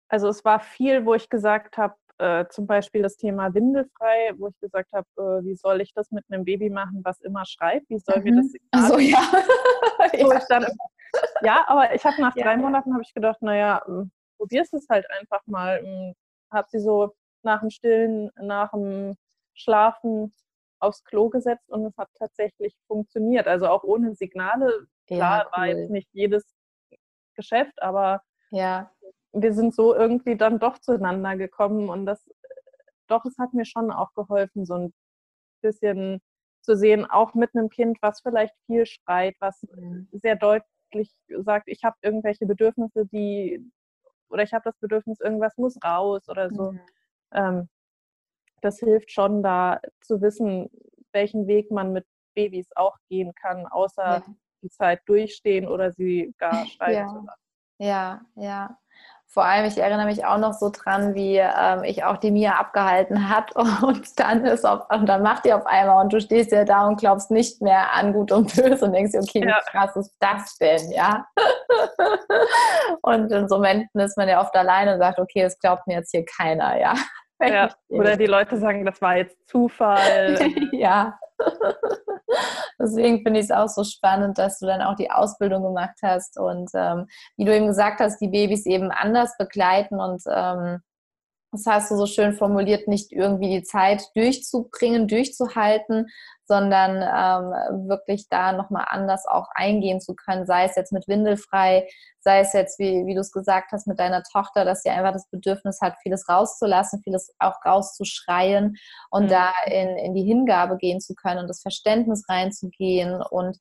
Also 0.07 0.27
es 0.27 0.45
war 0.45 0.59
viel, 0.59 1.03
wo 1.05 1.15
ich 1.15 1.29
gesagt 1.29 1.77
habe, 1.77 1.95
äh, 2.19 2.45
zum 2.49 2.67
Beispiel 2.67 3.01
das 3.01 3.17
Thema 3.17 3.53
Windelfrei, 3.53 4.33
wo 4.37 4.47
ich 4.49 4.59
gesagt 4.59 4.93
habe, 4.93 5.07
äh, 5.17 5.45
wie 5.45 5.55
soll 5.55 5.81
ich 5.81 5.93
das 5.93 6.11
mit 6.11 6.25
einem 6.29 6.45
Baby 6.45 6.69
machen, 6.69 7.01
was 7.03 7.19
immer 7.21 7.45
schreibt? 7.45 7.89
Wie 7.89 7.99
soll 7.99 8.19
mhm. 8.19 8.23
mir 8.23 8.35
das 8.41 8.51
Signal? 8.51 8.87
So, 8.87 8.99
ja. 8.99 9.19
ja. 10.13 10.41
Dann, 10.49 10.65
ja, 11.41 11.63
aber 11.67 11.93
ich 11.95 12.05
habe 12.05 12.21
nach 12.21 12.35
ja, 12.35 12.43
drei 12.45 12.57
Monaten 12.57 12.93
habe 12.93 13.03
ich 13.03 13.13
gedacht, 13.13 13.41
naja, 13.41 13.81
hm, 13.85 14.11
probierst 14.37 14.73
es 14.73 14.87
halt 14.89 15.09
einfach 15.11 15.41
mal. 15.47 15.81
Hm, 15.81 16.13
hab 16.51 16.69
sie 16.69 16.79
so 16.79 17.13
nach 17.43 17.61
dem 17.61 17.69
Stillen, 17.69 18.29
nach 18.39 18.71
dem 18.71 19.15
Schlafen 19.53 20.33
aufs 20.79 21.03
Klo 21.03 21.29
gesetzt 21.29 21.69
und 21.69 21.85
es 21.85 21.97
hat 21.97 22.09
tatsächlich 22.15 22.75
funktioniert. 22.87 23.47
Also 23.47 23.67
auch 23.67 23.83
ohne 23.83 24.15
Signale. 24.15 24.87
Klar, 25.07 25.39
ja, 25.39 25.45
cool. 25.45 25.51
war 25.53 25.67
jetzt 25.67 25.89
nicht 25.89 26.09
jedes 26.11 26.43
Geschäft, 27.35 27.81
aber 27.81 28.21
ja. 28.51 28.91
wir 29.31 29.53
sind 29.53 29.73
so 29.73 29.95
irgendwie 29.95 30.35
dann 30.35 30.59
doch 30.59 30.77
zueinander 30.79 31.35
gekommen 31.37 31.89
und 31.89 32.05
das, 32.05 32.29
doch, 33.07 33.25
es 33.25 33.37
hat 33.37 33.53
mir 33.53 33.65
schon 33.65 33.91
auch 33.91 34.13
geholfen, 34.13 34.65
so 34.65 34.73
ein 34.75 34.93
bisschen 35.61 36.21
zu 36.61 36.75
sehen, 36.75 37.05
auch 37.05 37.33
mit 37.33 37.55
einem 37.55 37.69
Kind, 37.69 37.97
was 38.01 38.21
vielleicht 38.21 38.53
viel 38.65 38.85
schreit, 38.85 39.35
was 39.39 39.63
mhm. 39.63 40.09
sehr 40.11 40.35
deutlich 40.35 41.15
sagt, 41.29 41.67
ich 41.67 41.83
habe 41.83 41.95
irgendwelche 42.01 42.45
Bedürfnisse, 42.45 43.05
die 43.05 43.65
oder 44.29 44.43
ich 44.43 44.53
habe 44.53 44.63
das 44.63 44.77
Bedürfnis, 44.77 45.19
irgendwas 45.19 45.57
muss 45.57 45.77
raus 45.83 46.27
oder 46.29 46.49
so. 46.49 46.71
Mhm. 46.71 46.79
Ähm, 47.33 47.69
das 48.61 48.79
hilft 48.79 49.11
schon 49.11 49.43
da 49.43 49.79
zu 50.01 50.21
wissen, 50.21 50.69
welchen 51.11 51.47
Weg 51.47 51.71
man 51.71 51.93
mit 51.93 52.05
Babys 52.33 52.67
auch 52.75 52.97
gehen 53.09 53.33
kann, 53.35 53.65
außer 53.67 54.03
ja. 54.03 54.23
die 54.61 54.69
Zeit 54.69 55.01
durchstehen 55.05 55.67
oder 55.67 55.91
sie 55.91 56.33
gar 56.37 56.65
schreien 56.67 56.93
ja. 56.93 57.07
zu 57.07 57.15
lassen. 57.25 57.41
Ja, 57.79 58.21
ja. 58.35 58.77
Vor 59.37 59.45
allem, 59.45 59.65
ich 59.65 59.77
erinnere 59.77 60.07
mich 60.07 60.25
auch 60.25 60.39
noch 60.39 60.53
so 60.53 60.71
dran, 60.71 61.13
wie 61.13 61.37
ähm, 61.37 61.83
ich 61.83 62.03
auch 62.03 62.17
die 62.17 62.31
Mia 62.31 62.53
abgehalten 62.53 63.29
hat 63.29 63.55
und 63.83 64.19
dann 64.19 64.43
ist 64.45 64.65
auf, 64.65 64.89
und 64.89 65.05
dann 65.05 65.21
macht 65.21 65.45
die 65.45 65.53
auf 65.53 65.67
einmal 65.67 66.03
und 66.03 66.11
du 66.11 66.19
stehst 66.19 66.51
ja 66.51 66.65
da 66.65 66.87
und 66.87 66.99
glaubst 66.99 67.29
nicht 67.29 67.61
mehr 67.61 67.93
an 67.93 68.13
Gut 68.13 68.31
und 68.31 68.55
Böse 68.55 68.83
und 68.83 68.93
denkst 68.93 69.11
dir, 69.11 69.19
okay, 69.19 69.43
wie 69.43 69.47
ja. 69.47 69.59
krass 69.69 69.95
ist 69.95 70.11
das 70.19 70.57
denn, 70.57 70.89
ja? 70.89 71.27
und 73.03 73.31
in 73.31 73.47
so 73.47 73.57
Momenten 73.57 74.01
ist 74.01 74.17
man 74.17 74.27
ja 74.27 74.41
oft 74.41 74.55
alleine 74.55 74.95
und 74.95 75.01
sagt, 75.01 75.19
okay, 75.19 75.43
das 75.43 75.59
glaubt 75.59 75.85
mir 75.85 75.97
jetzt 75.97 76.09
hier 76.09 76.25
keiner, 76.25 76.75
ja. 76.79 76.95
Ja. 77.41 77.69
Oder 77.89 78.17
die 78.17 78.25
Leute 78.25 78.57
sagen, 78.57 78.85
das 78.85 79.01
war 79.01 79.17
jetzt 79.17 79.47
Zufall. 79.47 80.39
ja. 80.71 81.17
Deswegen 82.79 83.23
finde 83.23 83.39
ich 83.39 83.45
es 83.45 83.51
auch 83.51 83.67
so 83.67 83.83
spannend, 83.83 84.37
dass 84.37 84.59
du 84.59 84.65
dann 84.65 84.81
auch 84.81 84.95
die 84.95 85.11
Ausbildung 85.11 85.63
gemacht 85.63 85.97
hast 86.03 86.39
und 86.39 86.69
ähm, 86.73 87.07
wie 87.37 87.45
du 87.45 87.55
eben 87.55 87.67
gesagt 87.67 87.99
hast, 87.99 88.19
die 88.19 88.27
Babys 88.27 88.65
eben 88.65 88.91
anders 88.91 89.35
begleiten 89.37 89.99
und 89.99 90.21
ähm, 90.29 90.81
das 91.51 91.65
hast 91.65 91.91
du 91.91 91.95
so 91.95 92.05
schön 92.05 92.33
formuliert, 92.33 92.87
nicht 92.87 93.11
irgendwie 93.11 93.49
die 93.49 93.63
Zeit 93.63 94.03
durchzubringen, 94.15 95.07
durchzuhalten, 95.07 96.07
sondern 96.45 97.01
ähm, 97.01 97.87
wirklich 97.87 98.27
da 98.29 98.53
nochmal 98.53 98.85
anders 98.87 99.25
auch 99.27 99.47
eingehen 99.53 99.99
zu 99.99 100.15
können, 100.15 100.45
sei 100.45 100.65
es 100.65 100.75
jetzt 100.75 100.93
mit 100.93 101.07
Windelfrei, 101.07 101.87
sei 102.19 102.39
es 102.39 102.53
jetzt, 102.53 102.79
wie, 102.79 103.05
wie 103.05 103.15
du 103.15 103.21
es 103.21 103.31
gesagt 103.31 103.71
hast, 103.71 103.87
mit 103.87 103.99
deiner 103.99 104.23
Tochter, 104.23 104.65
dass 104.65 104.81
sie 104.81 104.89
einfach 104.89 105.13
das 105.13 105.29
Bedürfnis 105.29 105.79
hat, 105.81 105.95
vieles 106.01 106.27
rauszulassen, 106.29 107.01
vieles 107.03 107.33
auch 107.39 107.55
rauszuschreien 107.65 108.77
und 109.09 109.25
mhm. 109.25 109.29
da 109.29 109.51
in, 109.65 109.97
in 109.97 110.13
die 110.13 110.23
Hingabe 110.23 110.77
gehen 110.77 111.01
zu 111.01 111.15
können 111.15 111.39
und 111.39 111.47
das 111.47 111.61
Verständnis 111.61 112.23
reinzugehen 112.29 113.21
und 113.21 113.57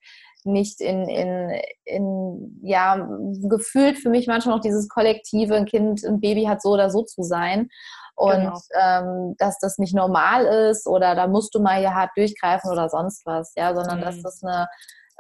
nicht 0.47 0.81
in, 0.81 1.09
in, 1.09 1.61
in, 1.85 2.61
ja, 2.63 3.09
gefühlt 3.49 3.99
für 3.99 4.11
mich 4.11 4.27
manchmal 4.27 4.57
noch 4.57 4.63
dieses 4.63 4.89
kollektive, 4.89 5.55
ein 5.55 5.67
Kind, 5.67 6.05
ein 6.05 6.21
Baby 6.21 6.45
hat 6.45 6.63
so 6.63 6.71
oder 6.71 6.91
so 6.91 7.03
zu 7.03 7.23
sein. 7.23 7.69
Und 8.15 8.33
genau. 8.33 8.59
ähm, 8.81 9.35
dass 9.39 9.59
das 9.59 9.77
nicht 9.77 9.95
normal 9.95 10.47
ist 10.47 10.87
oder 10.87 11.15
da 11.15 11.27
musst 11.27 11.55
du 11.55 11.61
mal 11.61 11.79
hier 11.79 11.95
hart 11.95 12.11
durchgreifen 12.17 12.71
oder 12.71 12.89
sonst 12.89 13.27
was, 13.27 13.53
ja, 13.57 13.75
sondern 13.75 13.99
mhm. 13.99 14.05
dass 14.05 14.23
das 14.23 14.43
eine 14.43 14.69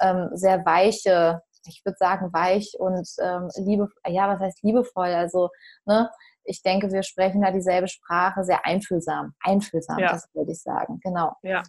ähm, 0.01 0.31
sehr 0.33 0.65
weiche, 0.65 1.43
ich 1.67 1.83
würde 1.85 1.97
sagen 1.99 2.33
weich 2.33 2.73
und 2.79 3.07
ähm, 3.21 3.51
liebe, 3.57 3.89
ja, 4.07 4.29
was 4.29 4.41
heißt 4.41 4.63
liebevoll? 4.63 5.09
Also, 5.09 5.51
ne, 5.85 6.11
ich 6.45 6.63
denke, 6.63 6.91
wir 6.91 7.03
sprechen 7.03 7.43
da 7.43 7.51
dieselbe 7.51 7.89
Sprache, 7.89 8.45
sehr 8.45 8.65
einfühlsam. 8.65 9.35
Einfühlsam, 9.41 9.99
ja. 9.99 10.13
das 10.13 10.29
würde 10.33 10.53
ich 10.53 10.63
sagen, 10.63 10.99
genau. 11.03 11.33
Ja. 11.43 11.63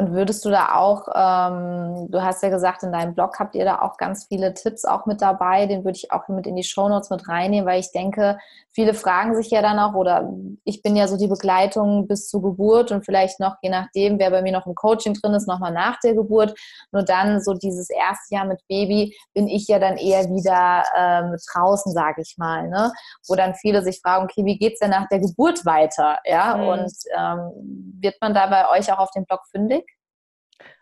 Und 0.00 0.14
würdest 0.14 0.46
du 0.46 0.50
da 0.50 0.76
auch, 0.76 1.08
ähm, 1.14 2.10
du 2.10 2.22
hast 2.22 2.42
ja 2.42 2.48
gesagt, 2.48 2.82
in 2.82 2.90
deinem 2.90 3.12
Blog 3.12 3.38
habt 3.38 3.54
ihr 3.54 3.66
da 3.66 3.82
auch 3.82 3.98
ganz 3.98 4.24
viele 4.24 4.54
Tipps 4.54 4.86
auch 4.86 5.04
mit 5.04 5.20
dabei, 5.20 5.66
den 5.66 5.84
würde 5.84 5.98
ich 5.98 6.10
auch 6.10 6.26
mit 6.28 6.46
in 6.46 6.56
die 6.56 6.62
Shownotes 6.62 7.10
mit 7.10 7.28
reinnehmen, 7.28 7.66
weil 7.66 7.80
ich 7.80 7.92
denke, 7.92 8.38
viele 8.80 8.94
fragen 8.94 9.34
sich 9.34 9.50
ja 9.50 9.60
dann 9.60 9.78
auch, 9.78 9.92
oder 9.92 10.32
ich 10.64 10.80
bin 10.80 10.96
ja 10.96 11.06
so 11.06 11.18
die 11.18 11.26
Begleitung 11.26 12.08
bis 12.08 12.30
zur 12.30 12.40
Geburt 12.40 12.90
und 12.90 13.04
vielleicht 13.04 13.38
noch, 13.38 13.56
je 13.60 13.68
nachdem, 13.68 14.18
wer 14.18 14.30
bei 14.30 14.40
mir 14.40 14.52
noch 14.52 14.66
im 14.66 14.74
Coaching 14.74 15.12
drin 15.12 15.34
ist, 15.34 15.46
nochmal 15.46 15.70
nach 15.70 16.00
der 16.00 16.14
Geburt. 16.14 16.58
Nur 16.90 17.02
dann 17.02 17.42
so 17.42 17.52
dieses 17.52 17.90
erste 17.90 18.34
Jahr 18.34 18.46
mit 18.46 18.62
Baby 18.68 19.14
bin 19.34 19.48
ich 19.48 19.68
ja 19.68 19.78
dann 19.78 19.98
eher 19.98 20.24
wieder 20.30 20.82
ähm, 20.96 21.36
draußen, 21.52 21.92
sage 21.92 22.22
ich 22.22 22.36
mal, 22.38 22.68
ne? 22.68 22.90
wo 23.28 23.34
dann 23.34 23.54
viele 23.54 23.82
sich 23.82 24.00
fragen, 24.00 24.24
okay, 24.24 24.46
wie 24.46 24.56
geht 24.56 24.74
es 24.74 24.78
denn 24.78 24.90
nach 24.90 25.08
der 25.08 25.20
Geburt 25.20 25.66
weiter? 25.66 26.18
Ja, 26.24 26.56
mhm. 26.56 26.68
und 26.68 26.92
ähm, 27.18 27.98
wird 28.00 28.16
man 28.22 28.32
da 28.32 28.46
bei 28.46 28.70
euch 28.70 28.90
auch 28.90 28.98
auf 28.98 29.10
dem 29.10 29.26
Blog 29.26 29.40
fündig? 29.50 29.84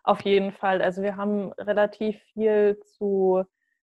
Auf 0.05 0.21
jeden 0.21 0.53
Fall. 0.53 0.83
Also 0.83 1.03
wir 1.03 1.17
haben 1.17 1.53
relativ 1.55 2.17
viel 2.33 2.79
zu 2.97 3.43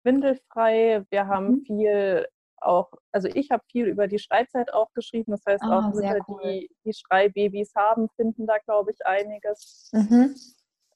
Windelfrei. 0.02 1.04
Wir 1.10 1.26
haben 1.26 1.48
mhm. 1.48 1.64
viel 1.66 2.26
auch, 2.60 2.90
also 3.12 3.28
ich 3.28 3.50
habe 3.50 3.62
viel 3.70 3.86
über 3.86 4.08
die 4.08 4.18
Schreizeit 4.18 4.72
auch 4.72 4.92
geschrieben. 4.92 5.32
Das 5.32 5.42
heißt, 5.46 5.64
oh, 5.66 5.72
auch 5.72 5.94
Mütter, 5.94 6.18
cool. 6.28 6.40
die, 6.42 6.70
die 6.84 6.92
Schreibabys 6.92 7.74
haben, 7.74 8.08
finden 8.16 8.46
da, 8.46 8.58
glaube 8.58 8.90
ich, 8.92 9.06
einiges. 9.06 9.90
Mhm. 9.92 10.34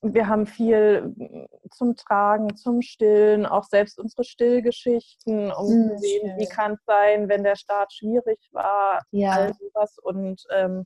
Wir 0.05 0.27
haben 0.27 0.47
viel 0.47 1.15
zum 1.71 1.95
Tragen, 1.95 2.57
zum 2.57 2.83
Stillen, 2.83 3.47
auch 3.47 3.65
selbst 3.65 4.01
unsere 4.01 4.25
Stillgeschichten, 4.25 5.53
um 5.53 5.67
mhm, 5.67 5.91
zu 5.91 5.99
sehen, 5.99 6.29
schön. 6.29 6.39
wie 6.39 6.47
kann 6.47 6.73
es 6.73 6.85
sein, 6.85 7.29
wenn 7.29 7.45
der 7.45 7.55
Start 7.55 7.93
schwierig 7.93 8.41
war, 8.51 9.03
ja. 9.13 9.31
all 9.31 9.55
sowas. 9.55 9.99
Und 10.03 10.43
ähm, 10.51 10.85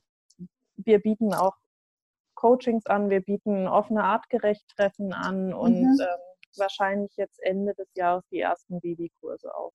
wir 0.75 0.99
bieten 0.99 1.33
auch 1.33 1.55
Coachings 2.35 2.85
an, 2.85 3.09
wir 3.09 3.21
bieten 3.21 3.67
offene 3.67 4.03
Artgerecht-Treffen 4.03 5.11
an 5.13 5.51
und 5.51 5.81
mhm. 5.81 5.99
ähm, 5.99 6.57
wahrscheinlich 6.57 7.15
jetzt 7.17 7.41
Ende 7.41 7.73
des 7.73 7.89
Jahres 7.95 8.23
die 8.31 8.39
ersten 8.39 8.79
Babykurse 8.79 9.53
auch. 9.55 9.73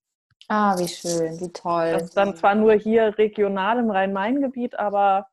Ah, 0.48 0.76
wie 0.78 0.88
schön, 0.88 1.40
wie 1.40 1.52
toll. 1.52 1.92
Das 1.92 2.02
ist 2.04 2.16
dann 2.16 2.36
zwar 2.36 2.54
nur 2.54 2.74
hier 2.74 3.16
regional 3.18 3.78
im 3.78 3.90
Rhein-Main-Gebiet, 3.90 4.78
aber 4.78 5.26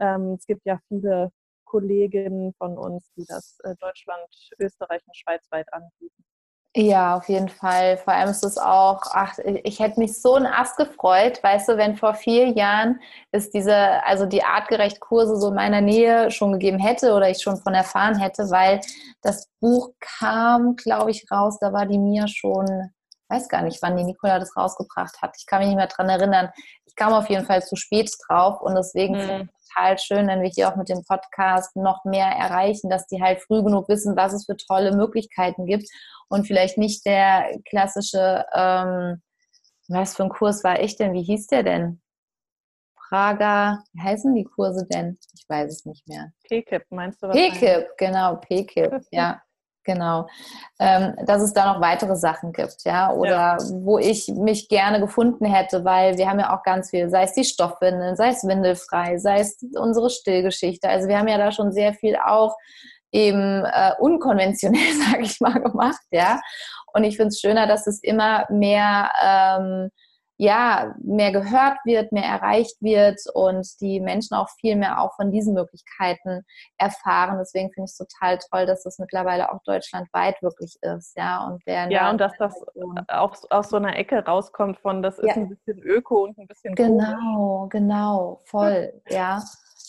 ähm, 0.00 0.36
es 0.38 0.46
gibt 0.46 0.64
ja 0.64 0.78
viele 0.88 1.30
Kolleginnen 1.64 2.54
von 2.54 2.78
uns, 2.78 3.10
die 3.16 3.24
das 3.26 3.58
äh, 3.64 3.74
Deutschland, 3.80 4.28
Österreich 4.58 5.02
und 5.06 5.16
schweizweit 5.16 5.72
anbieten. 5.72 6.24
Ja, 6.76 7.16
auf 7.16 7.28
jeden 7.28 7.48
Fall. 7.48 7.98
Vor 7.98 8.12
allem 8.12 8.30
ist 8.30 8.42
es 8.42 8.58
auch, 8.58 9.00
ach, 9.12 9.38
ich 9.38 9.78
hätte 9.78 10.00
mich 10.00 10.20
so 10.20 10.34
ein 10.34 10.44
Ass 10.44 10.74
gefreut, 10.74 11.40
weißt 11.40 11.68
du, 11.68 11.76
wenn 11.76 11.94
vor 11.96 12.14
vier 12.14 12.48
Jahren 12.48 13.00
es 13.30 13.50
diese, 13.50 13.76
also 14.04 14.26
die 14.26 14.42
artgerecht 14.42 14.98
Kurse 14.98 15.36
so 15.36 15.48
in 15.48 15.54
meiner 15.54 15.80
Nähe 15.80 16.32
schon 16.32 16.52
gegeben 16.52 16.80
hätte 16.80 17.12
oder 17.14 17.30
ich 17.30 17.40
schon 17.40 17.58
von 17.58 17.74
erfahren 17.74 18.18
hätte, 18.18 18.50
weil 18.50 18.80
das 19.22 19.48
Buch 19.60 19.90
kam, 20.00 20.74
glaube 20.74 21.12
ich, 21.12 21.24
raus, 21.30 21.58
da 21.60 21.72
war 21.72 21.86
die 21.86 21.98
Mia 21.98 22.26
schon, 22.26 22.66
weiß 23.28 23.48
gar 23.48 23.62
nicht, 23.62 23.80
wann 23.82 23.96
die 23.96 24.04
Nicola 24.04 24.38
das 24.38 24.56
rausgebracht 24.56 25.20
hat. 25.22 25.34
Ich 25.38 25.46
kann 25.46 25.60
mich 25.60 25.68
nicht 25.68 25.76
mehr 25.76 25.86
dran 25.86 26.08
erinnern. 26.08 26.50
Ich 26.86 26.94
kam 26.94 27.12
auf 27.12 27.28
jeden 27.28 27.46
Fall 27.46 27.62
zu 27.62 27.76
spät 27.76 28.10
drauf 28.28 28.60
und 28.60 28.74
deswegen 28.74 29.16
mhm 29.16 29.48
total 29.74 29.98
schön, 29.98 30.26
wenn 30.26 30.42
wir 30.42 30.50
hier 30.50 30.68
auch 30.68 30.76
mit 30.76 30.88
dem 30.88 31.04
Podcast 31.04 31.74
noch 31.76 32.04
mehr 32.04 32.26
erreichen, 32.26 32.90
dass 32.90 33.06
die 33.06 33.22
halt 33.22 33.40
früh 33.40 33.62
genug 33.62 33.88
wissen, 33.88 34.16
was 34.16 34.32
es 34.32 34.46
für 34.46 34.56
tolle 34.56 34.94
Möglichkeiten 34.96 35.66
gibt 35.66 35.88
und 36.28 36.46
vielleicht 36.46 36.78
nicht 36.78 37.04
der 37.06 37.50
klassische, 37.68 38.44
ähm, 38.54 39.22
was 39.88 40.16
für 40.16 40.24
ein 40.24 40.30
Kurs 40.30 40.64
war 40.64 40.80
ich 40.80 40.96
denn? 40.96 41.12
Wie 41.12 41.22
hieß 41.22 41.48
der 41.48 41.62
denn? 41.62 42.00
Prager, 43.08 43.84
wie 43.92 44.00
heißen 44.00 44.34
die 44.34 44.44
Kurse 44.44 44.86
denn? 44.90 45.18
Ich 45.34 45.44
weiß 45.48 45.70
es 45.70 45.84
nicht 45.84 46.08
mehr. 46.08 46.32
PKIP, 46.48 46.84
meinst 46.90 47.22
du 47.22 47.28
was? 47.28 47.36
PKIP, 47.36 47.88
genau, 47.98 48.36
PKIP, 48.36 49.02
ja. 49.10 49.42
Genau. 49.84 50.26
Ähm, 50.78 51.14
dass 51.26 51.42
es 51.42 51.52
da 51.52 51.72
noch 51.72 51.80
weitere 51.80 52.16
Sachen 52.16 52.52
gibt, 52.52 52.84
ja, 52.84 53.12
oder 53.12 53.30
ja. 53.30 53.58
wo 53.70 53.98
ich 53.98 54.28
mich 54.28 54.68
gerne 54.68 54.98
gefunden 54.98 55.44
hätte, 55.44 55.84
weil 55.84 56.16
wir 56.16 56.28
haben 56.28 56.40
ja 56.40 56.56
auch 56.56 56.62
ganz 56.62 56.90
viel, 56.90 57.10
sei 57.10 57.24
es 57.24 57.34
die 57.34 57.44
Stoffwindeln, 57.44 58.16
sei 58.16 58.30
es 58.30 58.44
windelfrei, 58.44 59.18
sei 59.18 59.40
es 59.40 59.58
unsere 59.78 60.10
Stillgeschichte. 60.10 60.88
Also 60.88 61.06
wir 61.06 61.18
haben 61.18 61.28
ja 61.28 61.38
da 61.38 61.52
schon 61.52 61.70
sehr 61.70 61.92
viel 61.92 62.16
auch 62.16 62.56
eben 63.12 63.64
äh, 63.64 63.92
unkonventionell, 63.98 64.92
sage 65.10 65.22
ich 65.22 65.40
mal, 65.40 65.60
gemacht, 65.60 66.02
ja. 66.10 66.40
Und 66.92 67.04
ich 67.04 67.16
finde 67.16 67.28
es 67.28 67.40
schöner, 67.40 67.66
dass 67.66 67.86
es 67.86 68.02
immer 68.02 68.46
mehr 68.50 69.10
ähm, 69.22 69.90
ja, 70.36 70.94
mehr 71.02 71.30
gehört 71.32 71.78
wird, 71.84 72.10
mehr 72.12 72.24
erreicht 72.24 72.76
wird 72.80 73.20
und 73.34 73.66
die 73.80 74.00
Menschen 74.00 74.34
auch 74.34 74.48
viel 74.60 74.74
mehr 74.76 75.00
auch 75.00 75.14
von 75.14 75.30
diesen 75.30 75.54
Möglichkeiten 75.54 76.42
erfahren. 76.76 77.38
Deswegen 77.38 77.72
finde 77.72 77.86
ich 77.86 77.92
es 77.92 77.96
total 77.96 78.38
toll, 78.50 78.66
dass 78.66 78.82
das 78.82 78.98
mittlerweile 78.98 79.52
auch 79.52 79.62
deutschlandweit 79.64 80.42
wirklich 80.42 80.76
ist, 80.82 81.16
ja. 81.16 81.44
Und 81.46 81.62
ja, 81.66 82.10
und 82.10 82.20
dass 82.20 82.32
das 82.38 82.54
auch 83.08 83.36
aus 83.50 83.68
so 83.68 83.76
einer 83.76 83.96
Ecke 83.96 84.24
rauskommt 84.24 84.78
von, 84.78 85.02
das 85.02 85.18
ist 85.18 85.28
ja. 85.28 85.34
ein 85.34 85.48
bisschen 85.48 85.82
Öko 85.82 86.24
und 86.24 86.38
ein 86.38 86.46
bisschen 86.46 86.74
Genau, 86.74 87.58
komisch. 87.58 87.70
genau, 87.70 88.40
voll, 88.44 88.92
ja. 89.08 89.40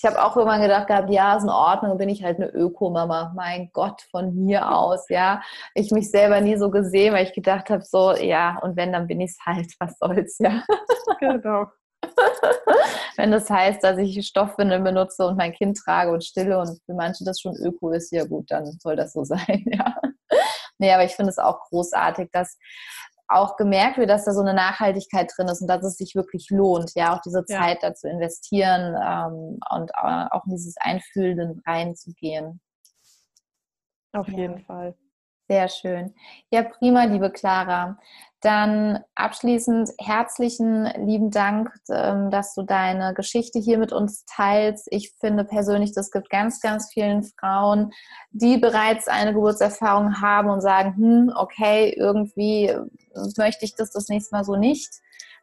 Ich 0.05 0.11
habe 0.11 0.23
auch 0.23 0.37
immer 0.37 0.59
gedacht 0.59 0.85
gehabt, 0.85 1.09
ja, 1.09 1.35
ist 1.35 1.45
in 1.45 1.49
Ordnung, 1.49 1.97
bin 1.97 2.09
ich 2.09 2.23
halt 2.23 2.37
eine 2.37 2.51
Öko-Mama. 2.51 3.33
Mein 3.35 3.71
Gott, 3.73 4.03
von 4.11 4.35
mir 4.35 4.71
aus, 4.71 5.09
ja. 5.09 5.41
Ich 5.73 5.89
mich 5.89 6.11
selber 6.11 6.41
nie 6.41 6.57
so 6.57 6.69
gesehen, 6.69 7.15
weil 7.15 7.25
ich 7.25 7.33
gedacht 7.33 7.71
habe, 7.71 7.81
so, 7.81 8.15
ja, 8.15 8.59
und 8.61 8.77
wenn, 8.77 8.93
dann 8.93 9.07
bin 9.07 9.19
ich 9.19 9.31
es 9.31 9.37
halt, 9.43 9.73
was 9.79 9.97
soll's, 9.97 10.37
ja. 10.37 10.61
Genau. 11.19 11.65
wenn 13.15 13.31
das 13.31 13.49
heißt, 13.49 13.83
dass 13.83 13.97
ich 13.97 14.27
Stoffwindeln 14.27 14.83
benutze 14.83 15.25
und 15.25 15.37
mein 15.37 15.53
Kind 15.53 15.75
trage 15.75 16.11
und 16.11 16.23
stille 16.23 16.59
und 16.59 16.79
für 16.85 16.93
manche 16.93 17.23
das 17.25 17.41
schon 17.41 17.55
Öko 17.55 17.89
ist, 17.89 18.11
ja 18.11 18.25
gut, 18.25 18.51
dann 18.51 18.77
soll 18.79 18.95
das 18.95 19.11
so 19.11 19.23
sein, 19.23 19.65
ja. 19.65 19.95
Nee, 20.77 20.93
aber 20.93 21.05
ich 21.05 21.15
finde 21.15 21.31
es 21.31 21.39
auch 21.39 21.61
großartig, 21.69 22.29
dass 22.31 22.59
auch 23.27 23.57
gemerkt 23.57 23.97
wird, 23.97 24.09
dass 24.09 24.25
da 24.25 24.33
so 24.33 24.41
eine 24.41 24.53
Nachhaltigkeit 24.53 25.31
drin 25.35 25.47
ist 25.47 25.61
und 25.61 25.67
dass 25.67 25.83
es 25.83 25.97
sich 25.97 26.15
wirklich 26.15 26.49
lohnt, 26.49 26.91
ja, 26.95 27.15
auch 27.15 27.21
diese 27.21 27.43
Zeit 27.45 27.81
ja. 27.81 27.89
dazu 27.89 28.07
investieren 28.07 28.95
ähm, 28.95 29.59
und 29.69 29.95
auch 29.95 30.45
in 30.45 30.51
dieses 30.51 30.75
Einfühlen 30.77 31.61
reinzugehen. 31.65 32.61
Auf 34.13 34.27
jeden 34.27 34.59
Fall. 34.59 34.95
Sehr 35.47 35.69
schön. 35.69 36.15
Ja, 36.49 36.63
prima, 36.63 37.03
liebe 37.03 37.29
Clara. 37.29 37.99
Dann 38.41 38.99
abschließend 39.15 39.91
herzlichen 39.99 40.85
lieben 41.05 41.29
Dank, 41.29 41.69
ähm, 41.89 42.31
dass 42.31 42.53
du 42.55 42.63
deine 42.63 43.13
Geschichte 43.13 43.59
hier 43.59 43.77
mit 43.77 43.91
uns 43.93 44.25
teilst. 44.25 44.87
Ich 44.91 45.13
finde 45.19 45.43
persönlich, 45.45 45.93
das 45.93 46.09
gibt 46.11 46.29
ganz, 46.31 46.61
ganz 46.61 46.91
vielen 46.91 47.23
Frauen, 47.23 47.91
die 48.31 48.57
bereits 48.57 49.07
eine 49.07 49.33
Geburtserfahrung 49.33 50.19
haben 50.21 50.49
und 50.49 50.61
sagen, 50.61 50.95
hm, 50.95 51.33
okay, 51.35 51.93
irgendwie 51.95 52.75
möchte 53.37 53.65
ich 53.65 53.75
das 53.75 53.91
das 53.91 54.09
nächste 54.09 54.35
Mal 54.35 54.43
so 54.43 54.55
nicht 54.55 54.89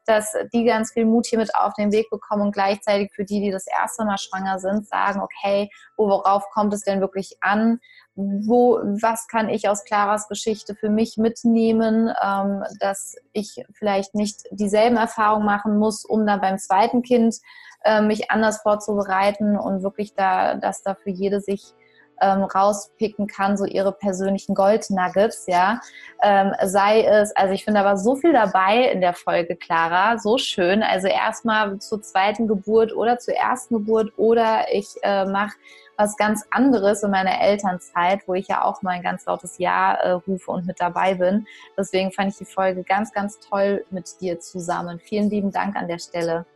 dass 0.07 0.35
die 0.53 0.65
ganz 0.65 0.93
viel 0.93 1.05
Mut 1.05 1.27
hier 1.27 1.38
mit 1.38 1.55
auf 1.55 1.75
den 1.75 1.93
Weg 1.93 2.11
bekommen 2.11 2.43
und 2.43 2.53
gleichzeitig 2.53 3.12
für 3.12 3.25
die, 3.25 3.41
die 3.41 3.51
das 3.51 3.67
erste 3.67 4.05
Mal 4.05 4.19
schwanger 4.19 4.59
sind, 4.59 4.87
sagen, 4.87 5.21
okay, 5.21 5.71
worauf 5.97 6.49
kommt 6.51 6.75
es 6.75 6.83
denn 6.83 7.01
wirklich 7.01 7.37
an? 7.41 7.79
Wo, 8.15 8.79
was 9.01 9.27
kann 9.27 9.49
ich 9.49 9.69
aus 9.69 9.85
Claras 9.85 10.29
Geschichte 10.29 10.75
für 10.75 10.91
mich 10.91 11.17
mitnehmen, 11.17 12.12
ähm, 12.23 12.62
dass 12.81 13.17
ich 13.33 13.65
vielleicht 13.73 14.15
nicht 14.15 14.43
dieselben 14.51 14.97
Erfahrungen 14.97 15.47
machen 15.47 15.79
muss, 15.79 16.05
um 16.05 16.27
dann 16.27 16.41
beim 16.41 16.59
zweiten 16.59 17.03
Kind 17.03 17.37
äh, 17.85 18.03
mich 18.03 18.31
anders 18.31 18.61
vorzubereiten 18.62 19.57
und 19.57 19.83
wirklich 19.83 20.15
da, 20.15 20.57
dass 20.57 20.83
da 20.83 20.95
für 20.95 21.11
jede 21.11 21.41
sich 21.41 21.75
ähm, 22.23 22.45
rauspicken 22.45 23.27
kann, 23.27 23.57
so 23.57 23.65
ihre 23.65 23.93
persönlichen 23.93 24.55
Goldnuggets, 24.55 25.47
ja. 25.47 25.81
Ähm, 26.23 26.53
sei 26.63 27.03
es, 27.03 27.35
also 27.37 27.53
ich 27.53 27.65
finde 27.65 27.81
aber 27.81 27.97
so 27.97 28.17
viel 28.17 28.33
dabei 28.33 28.91
in 28.91 29.01
der 29.01 29.13
Folge, 29.13 29.57
Clara, 29.57 30.19
so 30.19 30.39
schön. 30.39 30.83
Also 30.83 31.09
erstmal 31.09 31.79
zur 31.79 32.01
zweiten 32.01 32.47
Geburt 32.47 32.95
oder 32.95 33.19
zur 33.19 33.35
ersten 33.35 33.75
Geburt 33.75 34.13
oder 34.17 34.67
ich 34.73 34.87
äh, 35.03 35.25
mache 35.25 35.53
was 35.97 36.17
ganz 36.17 36.45
anderes 36.51 37.03
in 37.03 37.11
meiner 37.11 37.41
Elternzeit, 37.41 38.21
wo 38.27 38.35
ich 38.35 38.49
ja 38.49 38.65
auch 38.65 38.83
mal 38.83 38.93
ein 38.93 39.03
ganz 39.03 39.27
lautes 39.27 39.59
Ja 39.59 39.95
äh, 39.95 40.11
rufe 40.13 40.51
und 40.51 40.67
mit 40.67 40.81
dabei 40.81 41.15
bin. 41.15 41.47
Deswegen 41.77 42.13
fand 42.13 42.33
ich 42.33 42.39
die 42.39 42.45
Folge 42.45 42.83
ganz, 42.83 43.13
ganz 43.13 43.39
toll 43.39 43.85
mit 43.91 44.21
dir 44.21 44.41
zusammen. 44.41 44.99
Vielen 44.99 45.29
lieben 45.31 45.53
Dank 45.53 45.77
an 45.77 45.89
der 45.89 45.99
Stelle. 45.99 46.47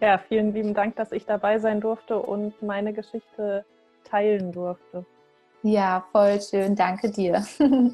Ja, 0.00 0.18
vielen 0.18 0.52
lieben 0.52 0.74
Dank, 0.74 0.96
dass 0.96 1.12
ich 1.12 1.26
dabei 1.26 1.58
sein 1.58 1.80
durfte 1.80 2.18
und 2.18 2.60
meine 2.62 2.92
Geschichte 2.92 3.64
teilen 4.04 4.52
durfte. 4.52 5.04
Ja, 5.62 6.04
voll 6.12 6.40
schön. 6.40 6.74
Danke 6.74 7.10
dir. 7.10 7.44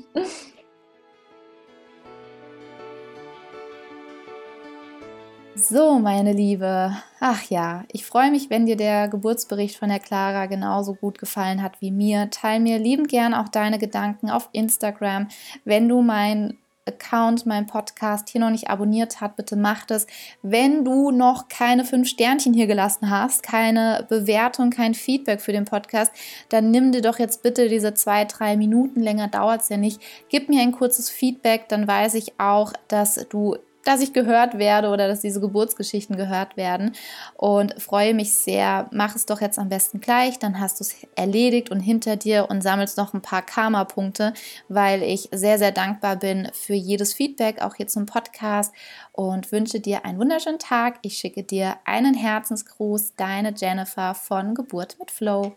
So, 5.61 5.99
meine 5.99 6.33
Liebe. 6.33 6.93
Ach 7.19 7.43
ja, 7.51 7.83
ich 7.91 8.07
freue 8.07 8.31
mich, 8.31 8.49
wenn 8.49 8.67
dir 8.67 8.77
der 8.77 9.09
Geburtsbericht 9.09 9.77
von 9.77 9.89
der 9.89 9.99
Clara 9.99 10.47
genauso 10.47 10.95
gut 10.95 11.19
gefallen 11.19 11.65
hat 11.65 11.81
wie 11.81 11.91
mir. 11.91 12.31
Teil 12.31 12.61
mir 12.61 12.79
liebend 12.79 13.09
gern 13.09 13.35
auch 13.35 13.49
deine 13.49 13.81
Gedanken 13.81 14.31
auf 14.31 14.49
Instagram. 14.53 15.27
Wenn 15.65 15.89
du 15.89 16.01
mein 16.01 16.59
Account, 16.89 17.47
meinen 17.47 17.67
Podcast 17.67 18.29
hier 18.29 18.41
noch 18.41 18.51
nicht 18.51 18.69
abonniert 18.69 19.21
hat, 19.21 19.37
bitte 19.37 19.57
macht 19.57 19.91
es. 19.91 20.07
Wenn 20.43 20.85
du 20.85 21.11
noch 21.11 21.49
keine 21.49 21.85
fünf 21.85 22.09
Sternchen 22.09 22.55
hier 22.55 22.67
gelassen 22.67 23.11
hast, 23.11 23.43
keine 23.43 24.07
Bewertung, 24.09 24.71
kein 24.71 24.95
Feedback 24.95 25.41
für 25.41 25.53
den 25.53 25.65
Podcast, 25.65 26.13
dann 26.49 26.71
nimm 26.71 26.93
dir 26.93 27.03
doch 27.03 27.19
jetzt 27.19 27.43
bitte 27.43 27.69
diese 27.69 27.95
zwei, 27.95 28.25
drei 28.25 28.57
Minuten, 28.57 29.01
länger 29.01 29.29
dauert 29.29 29.63
es 29.63 29.69
ja 29.69 29.77
nicht. 29.77 30.01
Gib 30.29 30.49
mir 30.49 30.61
ein 30.63 30.73
kurzes 30.73 31.11
Feedback, 31.11 31.69
dann 31.69 31.87
weiß 31.87 32.15
ich 32.15 32.41
auch, 32.41 32.73
dass 32.89 33.27
du 33.29 33.57
dass 33.85 34.03
ich 34.03 34.13
gehört 34.13 34.59
werde 34.59 34.89
oder 34.89 35.09
dass 35.09 35.21
diese 35.21 35.41
Geburtsgeschichten 35.41 36.17
gehört 36.17 36.57
werden 36.57 36.93
und 37.35 37.81
freue 37.81 38.15
mich 38.15 38.35
sehr. 38.35 38.89
Mach 38.93 39.15
es 39.17 39.27
doch 39.27 39.41
jetzt 39.41 39.59
am 39.59 39.69
besten 39.69 40.01
gleich, 40.01 40.39
dann 40.39 40.61
hast 40.61 40.81
du 40.81 40.85
es 40.85 40.95
erledigt 41.17 41.71
und 41.71 41.81
hinter 41.81 42.17
dir 42.17 42.49
und 42.51 42.63
sammelst 42.63 42.97
noch 42.97 43.15
ein 43.15 43.23
paar 43.23 43.43
Karma-Punkte, 43.43 44.35
weil 44.69 45.03
ich 45.03 45.29
sehr, 45.33 45.59
sehr 45.59 45.73
dankbar 45.73 46.17
bin 46.17 46.49
für 46.53 46.75
jedes 46.75 47.15
Feedback, 47.15 47.63
auch 47.63 47.75
hier 47.75 47.87
zum 47.87 48.07
Podcast 48.07 48.75
und 49.13 49.53
wünsche 49.53 49.81
dir 49.81 50.05
einen 50.05 50.19
wunderschönen 50.19 50.59
Tag. 50.59 50.99
Ich 51.03 51.19
schicke 51.19 51.43
dir 51.43 51.77
einen 51.85 52.15
Herzensgruß, 52.15 53.15
deine 53.17 53.55
Jennifer 53.57 54.15
von 54.15 54.55
Geburt 54.55 54.97
mit 54.99 55.11
Flow. 55.11 55.57